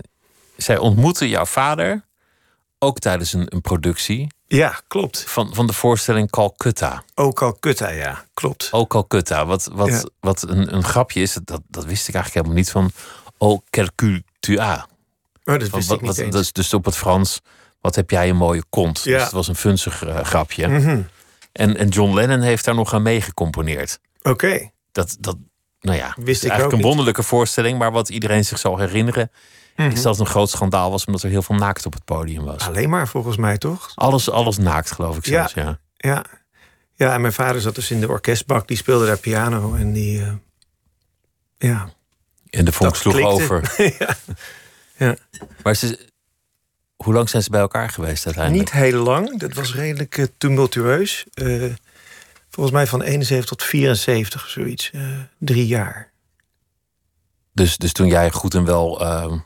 [0.56, 2.04] zij ontmoette jouw vader
[2.78, 5.24] ook tijdens een, een productie Ja, klopt.
[5.26, 7.04] van, van de voorstelling Calcutta.
[7.14, 8.68] Ook Calcutta, ja, klopt.
[8.70, 9.46] Oh, Calcutta.
[9.46, 10.02] Wat, wat, Ja.
[10.20, 12.90] wat een, een grapje is, dat, dat wist ik eigenlijk helemaal niet van.
[13.38, 14.86] Oh, Calcutta.
[15.44, 17.40] Oh, dat wist wat, ik niet wat- dus, dus op het Frans,
[17.80, 19.02] wat heb jij een mooie kont.
[19.04, 19.12] Ja.
[19.14, 20.68] Dus het was een funzig eh, grapje.
[20.68, 21.00] Mhm.
[21.52, 23.98] En, en John Lennon heeft daar nog aan meegecomponeerd.
[24.22, 25.36] Oké, Dat, dat,
[25.84, 26.86] nou ja, Wist ik eigenlijk een niet.
[26.86, 27.78] wonderlijke voorstelling.
[27.78, 29.30] Maar wat iedereen zich zal herinneren,
[29.76, 29.90] Mhm.
[29.90, 31.04] is dat het een groot schandaal was.
[31.04, 32.66] Omdat er heel veel naakt op het podium was.
[32.66, 33.92] alleen maar volgens mij toch?
[33.94, 35.78] Alles, alles naakt, geloof ik zelfs, ja.
[35.96, 36.24] Ja.
[36.96, 40.20] Ja, en mijn vader zat dus in de orkestbak, die speelde daar piano en die.
[40.22, 40.32] eh,
[41.58, 41.88] ja.
[42.50, 43.32] En de vonk sloeg klikte.
[43.32, 43.74] over.
[43.98, 44.16] ja.
[44.96, 45.16] ja.
[45.62, 45.98] Maar ze,
[46.96, 48.64] hoe lang zijn ze bij elkaar geweest uiteindelijk?
[48.72, 51.24] Niet heel lang, dat was redelijk eh, tumultueus.
[51.34, 51.62] Eh,
[52.54, 54.90] volgens mij van 71 tot 74 of zoiets.
[54.90, 55.02] eh,
[55.38, 56.12] drie jaar.
[57.52, 59.38] Dus, dus toen jij goed en wel ehm,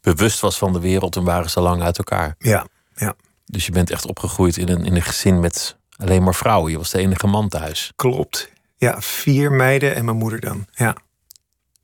[0.00, 2.34] bewust was van de wereld, toen waren ze lang uit elkaar.
[2.38, 3.14] Ja, ja,
[3.46, 6.70] Dus je bent echt opgegroeid in een, in een gezin met alleen maar vrouwen.
[6.70, 7.92] Je was de enige man thuis.
[7.96, 8.52] klopt.
[8.76, 10.66] Ja, vier meiden en mijn moeder dan.
[10.70, 10.96] Ja.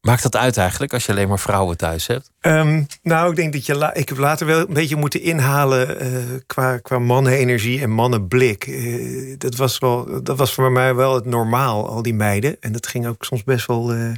[0.00, 2.30] Maakt dat uit eigenlijk als je alleen maar vrouwen thuis hebt?
[2.40, 3.90] Ehm, nou, ik denk dat je.
[3.92, 6.08] Ik heb later wel een beetje moeten inhalen eh,
[6.46, 8.66] qua, qua mannenenergie en mannenblik.
[8.66, 12.56] Eh, dat, was wel, dat was voor mij wel het normaal, al die meiden.
[12.60, 13.92] En dat ging ook soms best wel.
[13.92, 14.12] eh,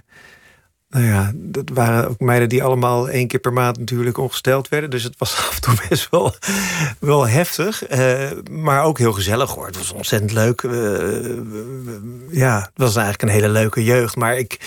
[0.90, 4.90] nou ja, dat waren ook meiden die allemaal één keer per maand natuurlijk ongesteld werden.
[4.90, 6.34] Dus het was af en toe best wel,
[7.00, 7.82] wel heftig.
[8.50, 9.66] maar ook heel gezellig hoor.
[9.66, 10.62] Het was ontzettend leuk.
[12.30, 14.16] Ja, het was eigenlijk een hele leuke jeugd.
[14.16, 14.60] Maar ik,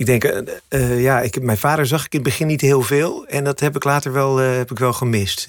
[0.00, 2.82] ik denk, eh, eh, ja, ik, mijn vader zag ik in het begin niet heel
[2.82, 3.26] veel.
[3.26, 5.48] En dat heb ik later wel, eh, heb ik wel gemist.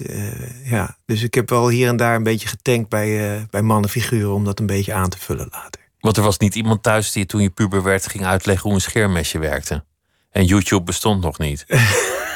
[0.64, 0.96] Ja.
[1.06, 4.32] Dus ik heb wel hier en daar een beetje getankt bij, bij mannenfiguren...
[4.32, 5.80] om dat een beetje aan te vullen later.
[6.00, 8.80] Want er was niet iemand thuis die toen je puber werd ging uitleggen hoe een
[8.80, 9.84] scheermesje werkte.
[10.30, 11.64] En YouTube bestond nog niet.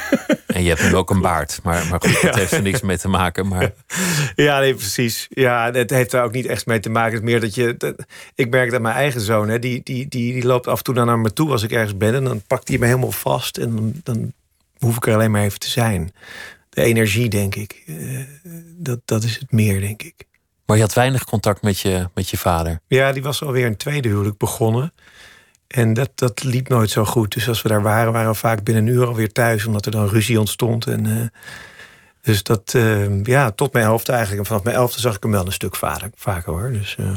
[0.47, 1.61] en je hebt nu ook een baard.
[1.62, 3.49] Maar, maar goed, dat heeft er niks mee te maken.
[3.49, 3.73] Maar
[4.37, 5.27] Ja, nee, precies.
[5.31, 7.12] Ja, het heeft daar ook niet echt mee te maken.
[7.14, 7.75] Het is meer dat je.
[7.77, 10.85] dat- ik merk dat mijn eigen zoon, hè, die, die, die, die loopt af en
[10.85, 12.14] toe dan naar me toe als ik ergens ben.
[12.14, 13.57] En dan pakt hij me helemaal vast.
[13.59, 14.33] En dan, dan
[14.79, 16.12] hoef ik er alleen maar even te zijn.
[16.71, 17.83] De energie, denk ik.
[17.87, 17.95] Eh,
[18.77, 20.14] dat, dat is het meer, denk ik.
[20.66, 22.81] Maar je had weinig contact met je, met je vader.
[22.87, 24.92] Ja, die was alweer een tweede huwelijk begonnen.
[25.69, 27.33] En dat, dat liep nooit zo goed.
[27.35, 29.93] Dus als we daar waren, waren we vaak binnen een uur alweer thuis, omdat er
[29.93, 30.87] dan ruzie ontstond.
[30.87, 31.27] En, uh,
[32.23, 34.41] dus dat, uh, ja, tot mijn elfde eigenlijk.
[34.41, 36.73] En vanaf mijn elfde zag ik hem wel een stuk vaker, vaker hoor.
[36.73, 37.17] Dus, uh...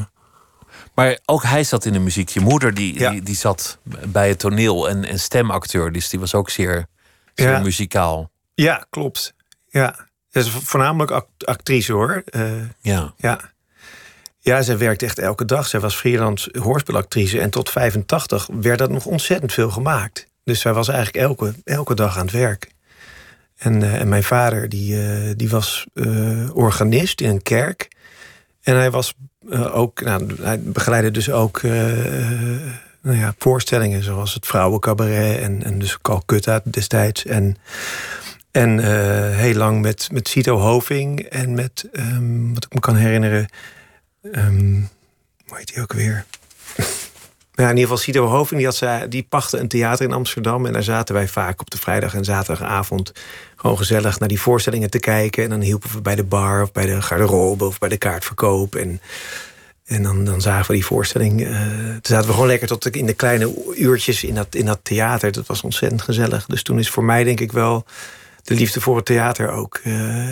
[0.94, 2.28] Maar ook hij zat in de muziek.
[2.28, 3.10] Je moeder die, ja.
[3.10, 5.92] die, die, zat bij het toneel en, en stemacteur.
[5.92, 6.86] Dus die was ook zeer,
[7.34, 7.60] zeer ja.
[7.60, 8.30] muzikaal.
[8.54, 9.34] Ja, klopt.
[9.68, 12.24] Ja, dat is voornamelijk act actrice hoor.
[12.80, 13.14] ja.
[13.16, 13.40] ja.
[14.42, 15.66] Ja, zij werkte echt elke dag.
[15.66, 17.40] Zij was freelance hoorspelactrice.
[17.40, 20.26] En tot 85 werd dat nog ontzettend veel gemaakt.
[20.44, 22.70] Dus zij was eigenlijk elke, elke dag aan het werk.
[23.56, 27.88] En, uh, en mijn vader, die, uh, die was uh, organist in een kerk.
[28.62, 29.14] En hij was
[29.72, 31.62] ook, nou, hij begeleidde dus ook
[33.02, 37.24] nou ja, voorstellingen zoals het Vrouwencabaret en, en dus Calcutta destijds.
[37.24, 37.56] En,
[38.50, 38.78] en
[39.34, 43.48] heel lang met, met Cito Hoving en met, um, wat ik me kan herinneren,
[44.22, 44.88] Um,
[45.46, 46.24] hoe heet die ook weer?
[47.54, 50.66] ja, in ieder geval Cito Hoving, die, had die pachtte een theater in Amsterdam.
[50.66, 53.12] En daar zaten wij vaak op de vrijdag en zaterdagavond...
[53.56, 55.44] gewoon gezellig naar die voorstellingen te kijken.
[55.44, 58.74] En dan hielpen we bij de bar of bij de garderobe of bij de kaartverkoop.
[58.74, 59.00] En,
[59.84, 61.40] en dan, dan zagen we die voorstelling.
[61.40, 61.58] Uh,
[61.90, 65.32] toen zaten we gewoon lekker tot in de kleine uurtjes in dat, in dat theater.
[65.32, 66.46] Dat was ontzettend gezellig.
[66.46, 67.84] Dus toen is voor mij denk ik wel
[68.42, 69.80] de liefde voor het theater ook...
[69.84, 70.28] Uh,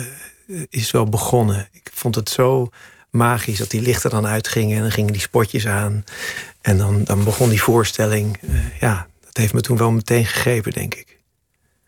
[0.69, 1.67] is wel begonnen.
[1.71, 2.69] Ik vond het zo
[3.09, 6.03] magisch dat die lichten dan uitgingen en dan gingen die spotjes aan.
[6.61, 8.37] En dan, dan begon die voorstelling.
[8.41, 11.17] Uh, ja, dat heeft me toen wel meteen gegrepen, denk ik.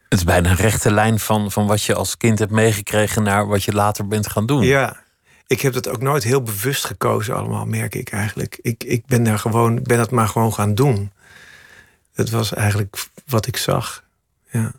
[0.10, 3.47] Het is bijna een rechte lijn van, van wat je als kind hebt meegekregen naar
[3.47, 4.63] wat je later bent gaan doen.
[4.63, 5.03] Ja,
[5.47, 8.60] ik heb dat ook nooit heel bewust gekozen, allemaal, merk ik eigenlijk.
[8.62, 11.12] Ik, ik ben daar gewoon, ben dat maar gewoon gaan doen.
[12.13, 14.03] Het was eigenlijk wat ik zag.
[14.49, 14.71] Ja.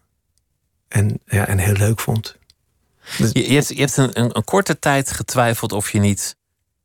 [0.88, 2.36] En, ja, en heel leuk vond.
[3.16, 6.36] Je, je, hebt, je hebt een, een, een, korte tijd getwijfeld of je niet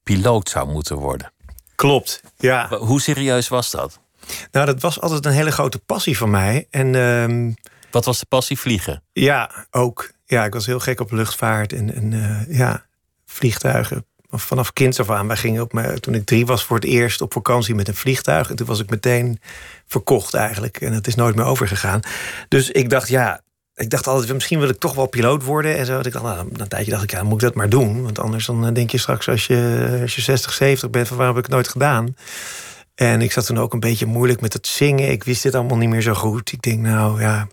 [0.03, 1.31] piloot zou moeten worden.
[1.75, 2.67] Klopt, ja.
[2.77, 3.99] Hoe serieus was dat?
[4.51, 6.67] Nou, dat was altijd een hele grote passie van mij.
[6.69, 7.55] En, um,
[7.91, 8.59] Wat was de passie?
[8.59, 9.03] Vliegen?
[9.13, 10.11] Ja, ook.
[10.25, 12.85] Ja, ik was heel gek op luchtvaart en, en uh, ja,
[13.25, 14.05] vliegtuigen.
[14.29, 15.27] Vanaf kind af aan.
[15.27, 17.95] Wij gingen op mijn, toen ik drie was voor het eerst op vakantie met een
[17.95, 18.49] vliegtuig.
[18.49, 19.39] En toen was ik meteen
[19.85, 20.81] verkocht eigenlijk.
[20.81, 21.99] En het is nooit meer overgegaan.
[22.47, 23.41] Dus ik dacht, ja,
[23.77, 25.99] ik dacht altijd, misschien wil ik toch wel piloot worden en zo.
[25.99, 28.03] Ik dacht, nou, een tijdje dacht ik, ja, moet ik dat maar doen.
[28.03, 31.35] Want anders dan denk je straks als je, als je 60, 70 bent, van waarom
[31.35, 32.15] heb ik het nooit gedaan?
[32.95, 35.11] En ik zat toen ook een beetje moeilijk met het zingen.
[35.11, 36.51] Ik wist dit allemaal niet meer zo goed.
[36.51, 37.47] Ik denk, nou ja,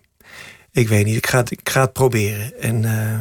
[0.71, 2.59] ik weet niet, ik ga het, ik ga het proberen.
[2.59, 3.19] En uh,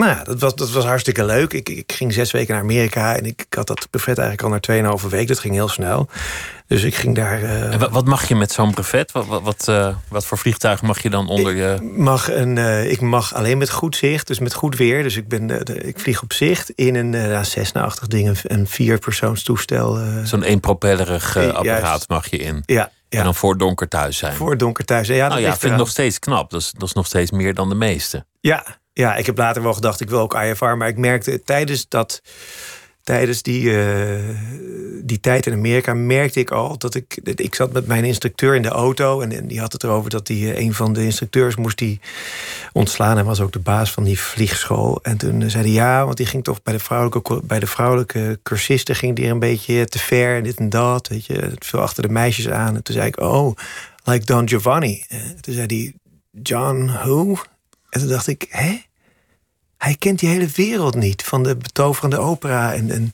[0.00, 1.52] nou ja, dat was, dat was hartstikke leuk.
[1.52, 4.74] Ik, ik ging zes weken naar Amerika en ik, ik had dat buffet eigenlijk al
[4.74, 5.26] na 2,5 weken.
[5.26, 6.08] Dat ging heel snel.
[6.66, 7.42] Dus ik ging daar.
[7.42, 7.76] Uh...
[7.76, 9.12] Wat, wat, mag je met zo'n brevet?
[9.12, 11.74] Wat, wat, wat, uh, wat, voor vliegtuig mag je dan onder je.
[11.74, 15.02] Ik mag, een, uh, ik mag alleen met goed zicht, dus met goed weer.
[15.02, 19.98] Dus ik, ben, de, ik vlieg op zicht in een uh, Cessna-achtig ding, een vierpersoonstoestel.
[20.24, 22.08] Zo'n eenpropellerig apparaat juist.
[22.08, 22.62] mag je in.
[22.66, 23.18] Ja, ja.
[23.18, 24.34] En dan voor donker thuis zijn.
[24.34, 25.18] Voor donker thuis zijn.
[25.18, 26.50] Ja, dat nou ja, vind ik nog steeds knap.
[26.50, 28.24] Dat is, dat is nog steeds meer dan de meeste.
[28.40, 30.64] Ja, ja, ik heb later wel gedacht, ik wil ook IFR.
[30.64, 32.22] Maar ik merkte tijdens dat
[33.02, 34.36] tijdens die, uh,
[35.02, 37.20] die tijd in Amerika merkte ik al dat ik.
[37.22, 39.20] Ik zat met mijn instructeur in de auto.
[39.20, 42.00] En, en die had het erover dat die, een van de instructeurs moest die
[42.72, 43.18] ontslaan.
[43.18, 44.98] En was ook de baas van die vliegschool.
[45.02, 48.38] En toen zei hij ja, want die ging toch bij de vrouwelijke, bij de vrouwelijke
[48.42, 51.08] cursisten ging die een beetje te ver en dit en dat.
[51.08, 52.74] Weet je, veel achter de meisjes aan.
[52.74, 53.56] En toen zei ik, oh,
[54.04, 55.04] like Don Giovanni.
[55.08, 55.94] En toen zei hij,
[56.42, 57.36] John who?
[57.90, 58.80] En toen dacht ik, hè?
[59.80, 62.74] hij kent die hele wereld niet van de betoverende opera.
[62.74, 63.12] En, en,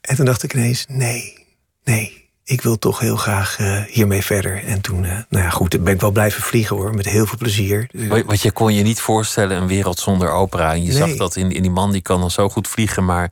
[0.00, 1.46] en toen dacht ik ineens, nee,
[1.84, 4.64] nee, ik wil toch heel graag uh, hiermee verder.
[4.64, 7.38] En toen, uh, nou ja, goed, ben ik wel blijven vliegen hoor, met heel veel
[7.38, 7.90] plezier.
[8.26, 10.72] Want je kon je niet voorstellen, een wereld zonder opera.
[10.72, 11.08] En je nee.
[11.08, 13.30] zag dat in, in die man, die kan dan zo goed vliegen, maar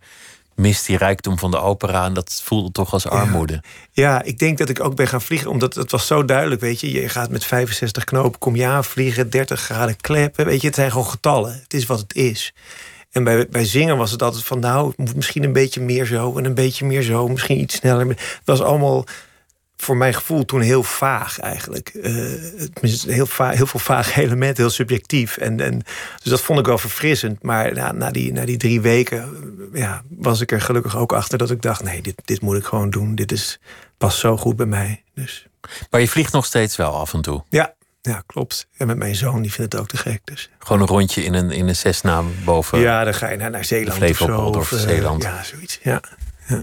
[0.54, 2.04] mist die rijkdom van de opera.
[2.04, 3.52] En dat voelde toch als armoede.
[3.52, 3.60] Ja.
[3.92, 5.50] ja, ik denk dat ik ook ben gaan vliegen.
[5.50, 6.92] Omdat het was zo duidelijk, weet je.
[6.92, 9.30] Je gaat met 65 knopen, kom je aan vliegen.
[9.30, 10.46] 30 graden kleppen.
[10.46, 11.60] Weet je, het zijn gewoon getallen.
[11.62, 12.54] Het is wat het is.
[13.10, 14.58] En bij, bij zingen was het altijd van...
[14.58, 17.28] nou, het moet misschien een beetje meer zo en een beetje meer zo.
[17.28, 18.08] Misschien iets sneller.
[18.08, 19.04] Het was allemaal
[19.82, 21.90] voor mijn gevoel toen heel vaag eigenlijk.
[21.94, 25.36] Uh, heel, va heel veel vage elementen, heel subjectief.
[25.36, 25.82] En, en,
[26.22, 27.42] dus dat vond ik wel verfrissend.
[27.42, 29.30] Maar na, na, die, na die drie weken
[29.72, 31.82] ja, was ik er gelukkig ook achter dat ik dacht...
[31.82, 33.14] nee, dit, dit moet ik gewoon doen.
[33.14, 33.60] Dit is,
[33.98, 35.02] past zo goed bij mij.
[35.14, 35.46] Dus.
[35.90, 37.42] Maar je vliegt nog steeds wel af en toe?
[37.48, 38.66] Ja, ja, klopt.
[38.76, 40.20] En met mijn zoon, die vindt het ook te gek.
[40.24, 40.50] Dus.
[40.58, 42.78] Gewoon een rondje in een, in een Cessna boven...
[42.78, 44.36] Ja, dan ga je naar, naar Zeeland of zo.
[44.36, 45.22] Of, of Zeeland.
[45.22, 45.78] Ja, zoiets.
[45.82, 46.02] Ja.
[46.48, 46.62] ja.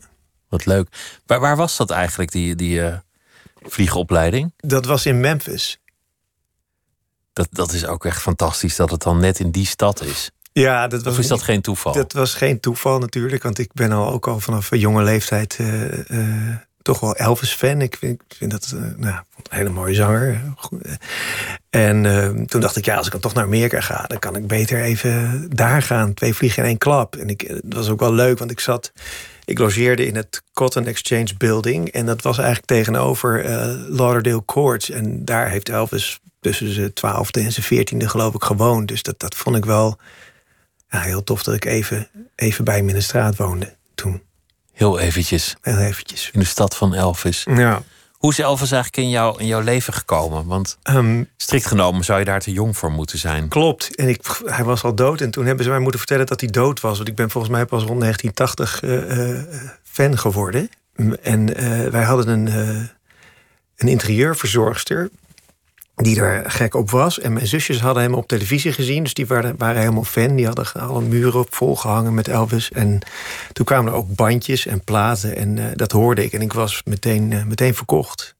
[0.49, 0.87] Wat leuk.
[1.25, 2.93] Waar, waar was dat eigenlijk, die, die uh,
[3.61, 4.53] vliegopleiding?
[4.57, 5.79] Dat was in Memphis.
[7.33, 10.31] Dat, dat is ook echt fantastisch dat het dan net in die stad is.
[10.51, 11.93] Ja, dat was of is dat geen toeval?
[11.93, 15.57] Dat was geen toeval natuurlijk, want ik ben al ook al vanaf een jonge leeftijd
[15.61, 17.81] uh, uh, toch wel Elvis-fan.
[17.81, 20.41] Ik vind, ik vind dat uh, nou, een hele mooie zanger.
[21.69, 22.03] En
[22.47, 24.03] toen dacht ik, ja, als ik dan toch naar Amerika ga...
[24.07, 26.13] dan kan ik beter even daar gaan.
[26.13, 27.15] Twee vliegen in één klap.
[27.15, 28.91] En ik, dat was ook wel leuk, want ik zat...
[29.49, 31.87] Ik logeerde in het Cotton Exchange Building.
[31.87, 33.49] En dat was eigenlijk tegenover uh,
[33.87, 34.89] Lauderdale Courts.
[34.89, 38.87] En daar heeft Elvis tussen zijn twaalfde en zijn veertiende geloof ik gewoond.
[38.87, 39.97] Dus dat, dat vond ik wel
[40.89, 44.21] ja, heel tof dat ik even, even bij hem in de straat woonde toen.
[44.73, 45.55] Heel eventjes.
[45.61, 46.29] Heel eventjes.
[46.33, 47.45] In de stad van Elvis.
[47.49, 47.83] Ja.
[48.19, 50.45] Hoe is Elvis eigenlijk in, jou, in jouw leven gekomen?
[50.45, 53.47] Want um, strikt genomen zou je daar te jong voor moeten zijn.
[53.47, 53.95] Klopt.
[53.95, 55.21] En ik, hij was al dood.
[55.21, 56.97] En toen hebben ze mij moeten vertellen dat hij dood was.
[56.97, 59.41] Want ik ben volgens mij pas rond 1980 uh, uh,
[59.83, 60.69] fan geworden.
[61.21, 62.47] En uh, wij hadden een,
[63.75, 65.09] een interieurverzorgster
[66.03, 67.19] die er gek op was.
[67.19, 69.03] En mijn zusjes hadden hem op televisie gezien.
[69.03, 70.35] Dus die waren, waren helemaal fan.
[70.35, 72.71] Die hadden alle muren volgehangen met Elvis.
[72.71, 72.99] En
[73.51, 75.35] toen kwamen er ook bandjes en platen.
[75.35, 76.33] En uh, dat hoorde ik.
[76.33, 78.35] En ik was meteen, uh, meteen verkocht.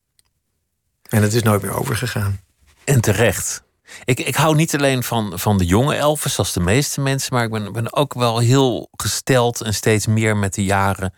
[1.10, 2.40] En het is nooit meer overgegaan.
[2.84, 3.64] En terecht.
[4.04, 7.34] Ik, ik hou niet alleen van, van de jonge Elvis, zoals de meeste mensen.
[7.34, 11.14] Maar ik ben, ben ook wel heel gesteld en steeds meer met de jaren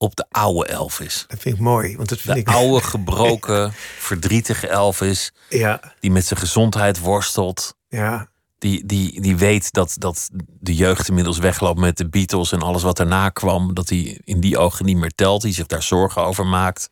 [0.00, 1.24] op de oude Elvis.
[1.28, 1.96] Dat vind ik mooi.
[1.96, 2.48] Want dat vind de ik...
[2.48, 5.32] oude, gebroken, verdrietige Elvis.
[5.48, 5.80] Ja.
[6.00, 7.76] Die met zijn gezondheid worstelt.
[7.88, 8.28] Ja.
[8.58, 12.82] Die, die, die weet dat, dat de jeugd inmiddels wegloopt met de Beatles en alles
[12.82, 13.74] wat daarna kwam.
[13.74, 15.42] Dat hij in die ogen niet meer telt.
[15.42, 16.88] Die zich daar zorgen over maakt.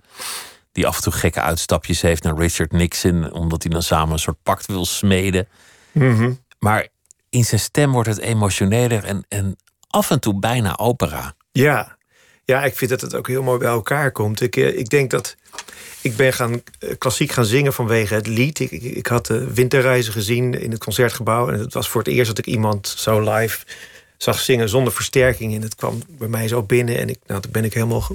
[0.73, 3.33] Die af en toe gekke uitstapjes heeft naar Richard Nixon.
[3.33, 5.49] Omdat hij dan samen een soort pact wil smeden.
[5.93, 6.39] Mm -hmm.
[6.59, 6.89] Maar
[7.31, 9.57] in zijn stem wordt het emotioneler en, en
[9.89, 11.35] af en toe bijna opera.
[11.53, 11.98] Ja,
[12.51, 14.41] ja, ik vind dat het ook heel mooi bij elkaar komt.
[14.41, 15.37] Ik, ik denk dat
[16.01, 16.63] ik ben gaan,
[16.99, 18.61] klassiek gaan zingen vanwege het lied.
[18.61, 21.49] Ik, ik, had de winterreizen gezien in het concertgebouw.
[21.49, 23.65] En het was voor het eerst dat ik iemand zo live
[24.17, 25.55] zag zingen zonder versterking.
[25.55, 26.99] En het kwam bij mij zo binnen.
[26.99, 28.07] En ik, nou, toen ben ik helemaal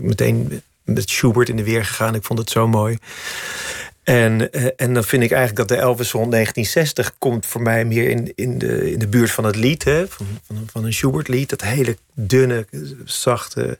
[0.00, 2.14] meteen met Schubert in de weer gegaan.
[2.14, 2.98] Ik vond het zo mooi.
[4.10, 7.84] En, uh, en dan vind ik eigenlijk dat de Elvis rond 1960 komt voor mij
[7.84, 9.84] meer in, in, de, in de buurt van het lied.
[9.84, 10.08] Hè?
[10.08, 11.48] Van, van, van een Schubert-lied.
[11.48, 12.66] Dat hele dunne,
[13.04, 13.78] zachte,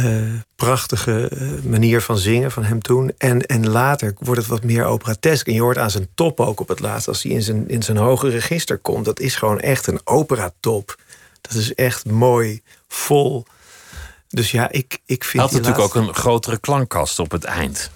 [0.00, 0.22] uh,
[0.56, 1.30] prachtige
[1.64, 3.12] manier van zingen van hem toen.
[3.18, 5.46] En, en later wordt het wat meer operatesk.
[5.46, 7.08] En je hoort aan zijn top ook op het laatst.
[7.08, 9.04] Als hij in zijn, in zijn hoge register komt.
[9.04, 10.96] Dat is gewoon echt een operatop.
[11.40, 13.46] Dat is echt mooi, vol.
[14.28, 15.32] Dus ja, ik, ik vind.
[15.32, 15.98] Hij had natuurlijk laatste...
[15.98, 17.90] ook een grotere klankkast op het eind.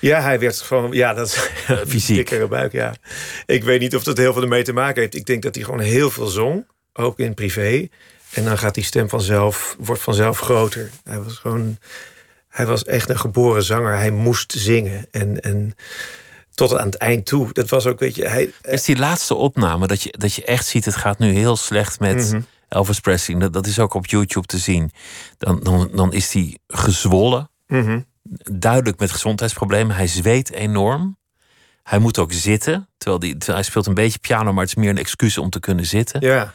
[0.00, 1.50] Ja, hij werd gewoon, ja, dat is
[1.88, 2.16] fysiek.
[2.16, 2.94] dikkere buik, ja.
[3.46, 5.14] Ik weet niet of dat heel veel ermee te maken heeft.
[5.14, 7.88] Ik denk dat hij gewoon heel veel zong, ook in privé.
[8.32, 10.90] En dan gaat die stem vanzelf, wordt vanzelf groter.
[11.04, 11.78] Hij was gewoon,
[12.48, 13.96] hij was echt een geboren zanger.
[13.96, 15.06] Hij moest zingen.
[15.10, 15.74] En, en
[16.54, 17.52] tot aan het eind toe.
[17.52, 18.52] Dat was ook, weet je, hij.
[18.62, 22.00] Is die laatste opname dat je, dat je echt ziet, het gaat nu heel slecht
[22.00, 22.16] met.
[22.16, 22.46] Mm -hmm.
[22.68, 24.90] Elvis Presley, dat, dat is ook op YouTube te zien.
[25.38, 27.50] Dan, dan, dan is hij gezwollen.
[27.66, 28.09] Mm -hmm
[28.52, 29.96] duidelijk met gezondheidsproblemen.
[29.96, 31.18] Hij zweet enorm.
[31.82, 32.88] Hij moet ook zitten.
[32.96, 35.50] Terwijl, die, terwijl hij speelt een beetje piano, maar het is meer een excuus om
[35.50, 36.20] te kunnen zitten.
[36.20, 36.54] Ja.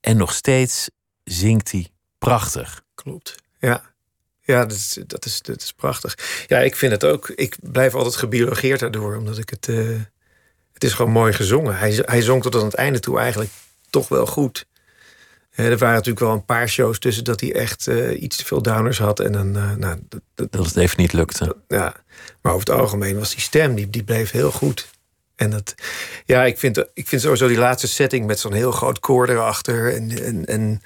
[0.00, 0.90] En nog steeds
[1.24, 1.88] zingt hij
[2.18, 2.82] prachtig.
[2.94, 3.34] Klopt.
[3.58, 3.94] Ja.
[4.40, 6.44] Ja, dat is, dat, is, dat is prachtig.
[6.46, 7.28] Ja, ik vind het ook.
[7.28, 9.68] Ik blijf altijd gebiologeerd daardoor, omdat ik het.
[9.68, 10.00] Uh,
[10.72, 11.78] het is gewoon mooi gezongen.
[11.78, 13.50] Hij, hij zong tot aan het einde toe eigenlijk
[13.90, 14.66] toch wel goed.
[15.64, 18.62] Er waren natuurlijk wel een paar shows tussen dat hij echt uh, iets te veel
[18.62, 19.20] downers had.
[19.20, 19.98] En dan, uh, nou,
[20.34, 21.56] dat, dat, het even niet lukte.
[21.68, 21.94] Ja,
[22.42, 24.88] maar over het algemeen was die stem, die, die bleef heel goed.
[25.36, 25.74] En dat,
[26.24, 29.94] ja, ik vind, ik vind sowieso die laatste setting met zo'n heel groot koor erachter.
[29.94, 30.82] En, en, en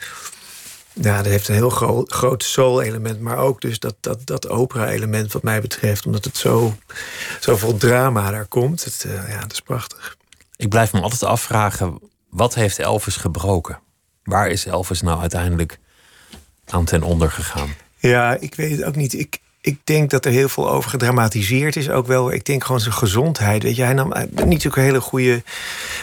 [0.92, 3.20] ja, dat heeft een heel groot, groot soul-element.
[3.20, 6.06] Maar ook dus dat, dat, dat opera-element wat mij betreft.
[6.06, 6.76] Omdat het zo,
[7.40, 8.85] zo vol drama daar komt.
[8.85, 10.16] Het, uh, ja, dat is prachtig.
[10.56, 13.80] Ik blijf me altijd afvragen, wat heeft Elvis gebroken?
[14.31, 15.79] Waar is Elvis nou uiteindelijk
[16.66, 17.69] aan ten onder gegaan?
[17.99, 19.12] Ja, ik weet het ook niet.
[19.12, 21.90] Ik, ik denk dat er heel veel over gedramatiseerd is.
[21.90, 23.62] Ook wel, ik denk gewoon zijn gezondheid.
[23.62, 24.12] Weet je, hij nam
[24.45, 25.43] niet zo'n hele goede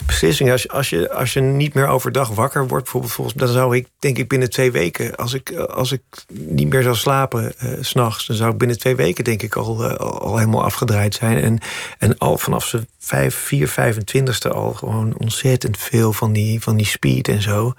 [0.05, 0.51] beslissing.
[0.51, 3.87] Als, als, je, als je niet meer overdag wakker wordt, bijvoorbeeld, volgens, dan zou ik,
[3.99, 8.27] denk ik, binnen twee weken, als ik, als ik niet meer zou slapen uh, s'nachts,
[8.27, 11.37] dan zou ik binnen twee weken, denk ik, al, uh, al helemaal afgedraaid zijn.
[11.37, 11.59] En,
[11.97, 16.85] en al vanaf zijn vijf, vier, vijfentwintigste al gewoon ontzettend veel van die, van die
[16.85, 17.73] speed en zo.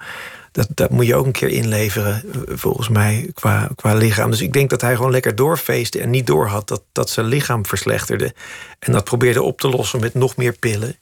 [0.51, 4.31] Dat, dat moet je ook een keer inleveren, volgens mij, qua, qua lichaam.
[4.31, 7.65] Dus ik denk dat hij gewoon lekker doorfeestte en niet doorhad dat, dat zijn lichaam
[7.65, 8.33] verslechterde.
[8.79, 10.95] En dat probeerde op te lossen met nog meer pillen.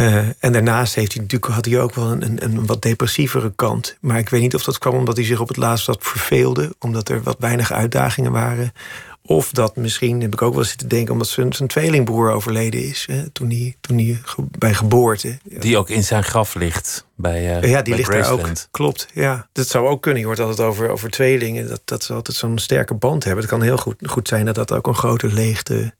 [0.00, 3.52] Uh, en daarnaast heeft hij natuurlijk, had hij ook wel een, een, een, wat depressievere
[3.56, 3.96] kant.
[4.00, 6.74] Maar ik weet niet of dat kwam omdat hij zich op het laatst wat verveelde.
[6.78, 8.72] Omdat er wat weinig uitdagingen waren.
[9.24, 13.06] Of dat misschien, heb ik ook wel zitten denken, omdat zijn, zijn tweelingbroer overleden is.
[13.10, 15.38] Hè, toen hij, toen hij ge- bij geboorte.
[15.44, 18.50] Die ook in zijn graf ligt bij eh Ja, die bij ligt daar ook.
[18.70, 19.48] Klopt, ja.
[19.52, 20.20] Dat zou ook kunnen.
[20.20, 21.68] Je hoort altijd over, over tweelingen.
[21.68, 23.42] Dat, dat ze altijd zo'n sterke band hebben.
[23.42, 25.94] Het kan heel goed, goed zijn dat dat ook een grote leegte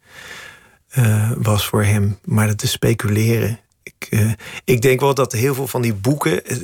[0.89, 2.19] eh, was voor hem.
[2.25, 3.59] Maar dat te speculeren.
[4.03, 4.31] Ik, eh,
[4.65, 6.45] ik denk wel dat heel veel van die boeken...
[6.47, 6.57] eh,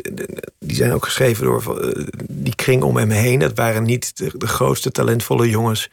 [0.59, 3.39] die zijn ook geschreven door eh, die kring om hem heen.
[3.39, 5.91] Dat waren niet de, de grootste talentvolle jongens.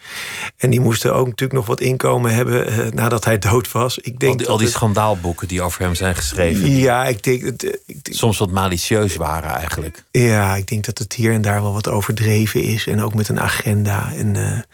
[0.57, 2.91] En die moesten ook natuurlijk nog wat inkomen hebben...
[2.95, 3.97] nadat hij dood was.
[3.97, 6.69] Ik denk Al die, al die het- schandaalboeken die over hem zijn geschreven.
[6.69, 10.03] Ja, ik denk, het, ik denk soms wat malicieus waren eigenlijk.
[10.11, 12.87] Ja, ik denk dat het hier en daar wel wat overdreven is.
[12.87, 14.11] En ook met een agenda.
[14.15, 14.65] En,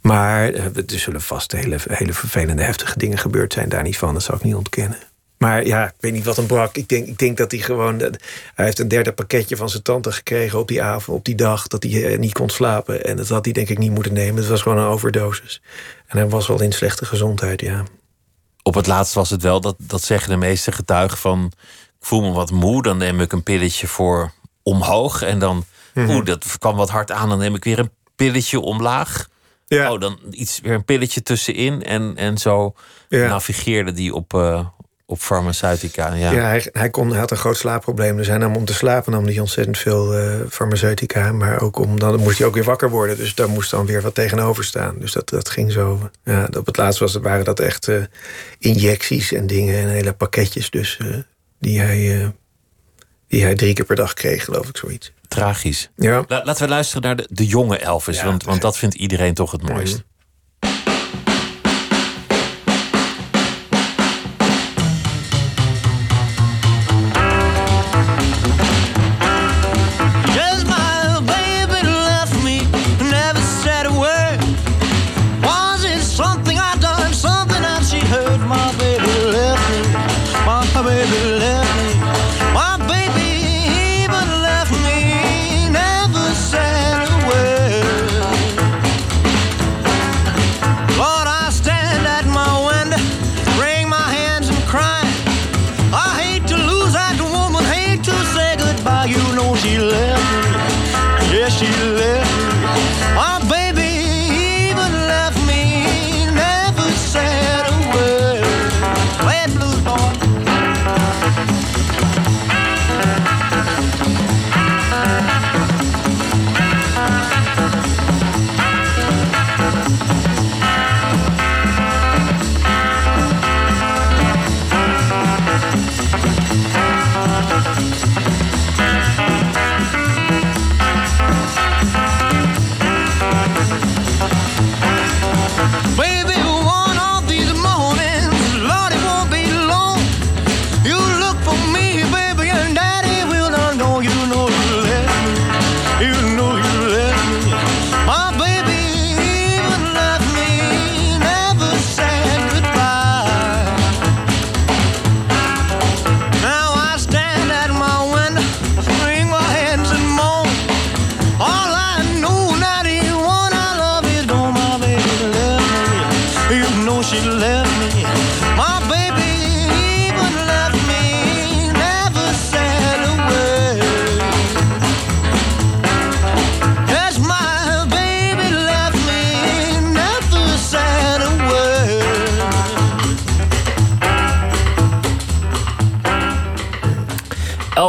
[0.00, 3.68] maar er zullen vast hele, hele vervelende, heftige dingen gebeurd zijn.
[3.68, 4.98] Daar niet van, dat zou ik niet ontkennen.
[5.42, 6.76] Maar ja, ik weet niet wat hem brak.
[6.76, 7.98] Ik denk, ik denk dat hij gewoon...
[7.98, 11.66] hij heeft een derde pakketje van zijn tante gekregen op die avond, op die dag...
[11.66, 13.04] dat hij eh, niet kon slapen.
[13.04, 14.36] En dat had hij denk ik niet moeten nemen.
[14.36, 15.62] Het was gewoon een overdosis.
[16.06, 17.82] En hij was wel in slechte gezondheid, ja.
[18.62, 21.52] Op het laatst was het wel, dat, dat zeggen de meeste getuigen van...
[22.00, 24.32] ik voel me wat moe, dan neem ik een pilletje voor
[24.62, 25.22] omhoog.
[25.22, 25.64] En dan,
[25.94, 26.10] Mhm.
[26.10, 29.28] oeh, dat kwam wat hard aan, dan neem ik weer een pilletje omlaag.
[29.66, 29.92] Ja.
[29.92, 31.82] Oh, dan iets, weer een pilletje tussenin.
[31.82, 32.74] En, en zo
[33.08, 33.28] Ja.
[33.28, 34.66] navigeerde die op, eh,
[35.06, 36.14] op farmaceutica.
[36.14, 36.30] Ja.
[36.30, 38.16] Ja, hij, hij, kon, hij had een groot slaapprobleem.
[38.16, 41.32] Dus hij nam om te slapen nam hij ontzettend veel eh, farmaceutica.
[41.32, 43.16] Maar ook om, dan moest hij ook weer wakker worden.
[43.16, 44.98] Dus daar moest dan weer wat tegenover staan.
[44.98, 46.10] Dus dat, dat ging zo.
[46.24, 48.02] Ja, op het laatst was, waren dat echt eh,
[48.58, 49.82] injecties en dingen.
[49.82, 50.96] En hele pakketjes dus.
[51.00, 51.06] eh,
[51.60, 52.28] die, hij, eh,
[53.28, 55.12] die hij drie keer per dag kreeg, geloof ik, zoiets.
[55.28, 55.90] Tragisch.
[55.96, 56.24] Ja.
[56.28, 58.16] La- laten we luisteren naar de, de jonge Elvis.
[58.18, 60.02] Ja, want, want dat vindt iedereen toch het mooist.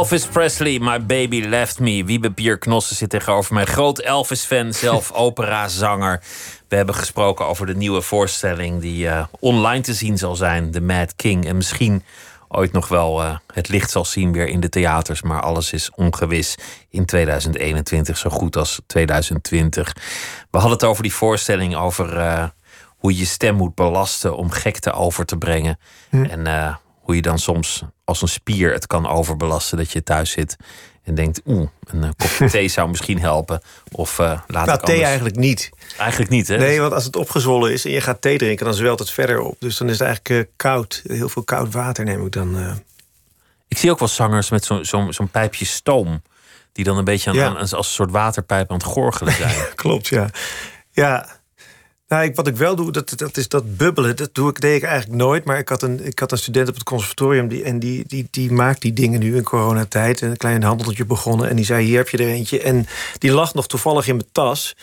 [0.04, 2.04] Elvis Presley, My Baby Left Me.
[2.04, 3.64] Wiebe Pier Knossen zit tegenover mij.
[3.64, 6.22] Groot Elvis-fan, zelf operazanger.
[6.68, 10.70] We hebben gesproken over de nieuwe voorstelling die eh, online te zien zal zijn.
[10.70, 11.46] The Mad King.
[11.46, 12.02] En misschien
[12.48, 15.22] ooit nog wel eh, het licht zal zien weer in de theaters.
[15.22, 16.54] Maar alles is ongewis
[16.90, 19.92] in 2021, zo goed als 2020.
[20.50, 22.44] We hadden het over die voorstelling, over eh,
[23.04, 25.78] hoe je je stem moet belasten om gekte over te brengen.
[26.10, 26.74] En eh,
[27.04, 30.56] hoe je dan soms als een spier het kan overbelasten dat je thuis zit
[31.02, 33.60] en denkt, oeh, een eh, kopje thee zou misschien helpen.
[33.92, 35.70] Of eh laat Nou, thee eigenlijk niet.
[35.98, 36.56] Eigenlijk niet, hè?
[36.56, 39.40] Nee, want als het opgezwollen is en je gaat thee drinken, dan zwelt het verder
[39.40, 39.56] op.
[39.58, 41.02] Dus dan is het eigenlijk eh, koud.
[41.06, 42.80] Heel veel koud water neem ik dan.
[43.68, 46.22] Ik zie ook wel zangers met zo'n zo'n zo'n pijpje stoom.
[46.72, 47.46] Die dan een beetje aan, Ja.
[47.46, 49.54] aan- als een soort waterpijp aan het gorgelen zijn.
[49.74, 50.28] Klopt, ja.
[50.90, 51.33] Ja.
[52.08, 54.16] Nou, ik, wat ik wel doe, dat, dat is dat bubbelen.
[54.16, 55.44] Dat doe ik, deed ik eigenlijk nooit.
[55.44, 57.48] Maar ik had een, ik had een student op het conservatorium...
[57.48, 60.20] Die, en die, die, die maakt die dingen nu in coronatijd.
[60.20, 61.48] Een klein handeltje begonnen.
[61.48, 62.60] En die zei, hier heb je er eentje.
[62.60, 62.86] En
[63.18, 64.76] die lag nog toevallig in mijn tas.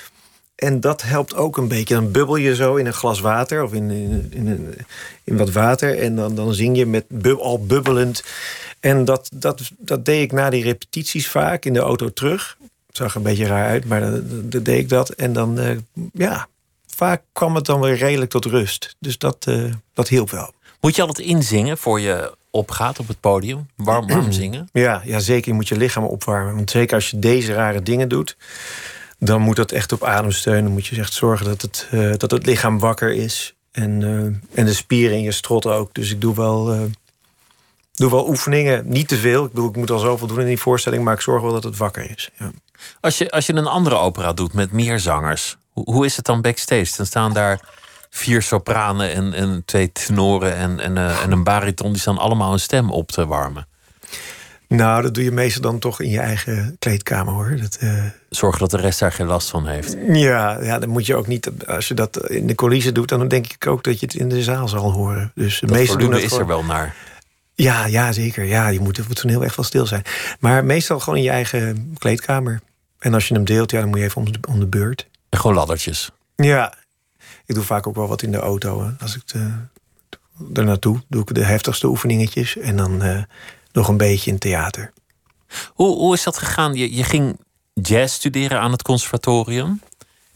[0.55, 1.93] En dat helpt ook een beetje.
[1.93, 4.75] Dan bubbel je zo in een glas water of in, in, in,
[5.23, 5.99] in wat water.
[5.99, 7.05] En dan, dan zing je met
[7.37, 8.23] al bubbelend.
[8.79, 12.57] En dat, dat, dat deed ik na die repetities vaak in de auto terug.
[12.87, 15.09] Het zag er een beetje raar uit, maar dan deed ik dat.
[15.09, 15.77] En dan, eh,
[16.13, 16.47] ja,
[17.05, 18.95] vaak kwam het dan weer redelijk tot rust.
[18.99, 20.53] Dus dat, eh, dat hielp wel.
[20.81, 23.69] Moet je altijd inzingen voor je opgaat op het podium?
[23.75, 24.69] Warm, warm zingen?
[24.71, 25.47] Ja, ja, zeker.
[25.47, 26.55] Je moet je lichaam opwarmen.
[26.55, 28.37] Want zeker als je deze rare dingen doet,
[29.19, 30.63] dan moet dat echt op adem steunen.
[30.63, 33.55] Dan moet je echt zorgen dat het, eh, dat het lichaam wakker is.
[33.71, 35.93] En, eh, en de spieren in je strot ook.
[35.93, 36.89] Dus ik doe wel,
[37.93, 38.83] doe wel oefeningen.
[38.87, 39.45] Niet te veel.
[39.45, 41.63] Ik bedoel, ik moet al zoveel doen in die voorstelling, maar ik zorg wel dat
[41.63, 42.29] het wakker is.
[42.37, 42.51] Ja.
[42.99, 46.41] Als je, als je een andere opera doet met meer zangers, hoe, is het dan
[46.41, 46.97] backstage?
[46.97, 47.59] Dan staan daar
[48.09, 51.91] vier sopranen en, en twee tenoren en, en, eh, en een bariton.
[51.91, 53.67] Die staan allemaal een stem op te warmen.
[54.67, 57.57] Nou, dat doe je meestal dan toch in je eigen kleedkamer hoor.
[57.61, 59.95] Dat, eh, Zorgen dat de rest daar geen last van heeft.
[60.07, 61.51] ja, ja, dan moet je ook niet.
[61.67, 64.29] Als je dat in de coulissen doet, dan denk ik ook dat je het in
[64.29, 65.31] de zaal zal horen.
[65.35, 66.95] Dus de meesten doen dat is gewoon- er wel naar.
[67.53, 68.43] Ja, ja, zeker.
[68.45, 70.03] Ja, je moet, het moet heel echt wel stil zijn.
[70.39, 72.61] Maar meestal gewoon in je eigen kleedkamer.
[72.99, 75.07] En als je hem deelt, ja, dan moet je even om de, om de beurt.
[75.31, 76.09] En gewoon laddertjes.
[76.35, 76.73] Ja,
[77.45, 78.83] ik doe vaak ook wel wat in de auto.
[78.83, 78.91] Hè.
[78.99, 79.51] Als ik de,
[80.53, 82.57] er naartoe doe ik de heftigste oefeningetjes.
[82.57, 83.23] En dan eh,
[83.71, 84.93] nog een beetje in theater.
[85.73, 86.73] Hoe, hoe is dat gegaan?
[86.73, 87.39] Je, je ging
[87.73, 89.81] jazz studeren aan het conservatorium.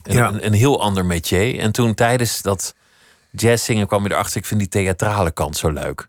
[0.03, 0.27] Een, Ja.
[0.27, 1.59] een, een heel ander métier.
[1.59, 2.75] En toen tijdens dat
[3.31, 4.37] jazzzingen kwam je erachter...
[4.37, 6.07] ik vind die theatrale kant zo leuk.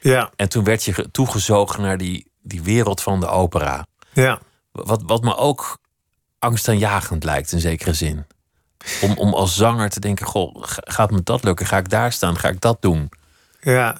[0.00, 3.86] Ja, En toen werd je ge- toegezogen naar die, die wereld van de opera.
[4.12, 4.40] ja.
[4.72, 5.78] Wat, wat me ook
[6.40, 8.24] angstaanjagend lijkt in zekere zin.
[9.00, 11.66] Om, om als zanger te denken: Goh, ga- gaat me dat lukken?
[11.66, 12.38] Ga ik daar staan?
[12.38, 13.08] Ga ik dat doen?
[13.60, 13.96] Ja,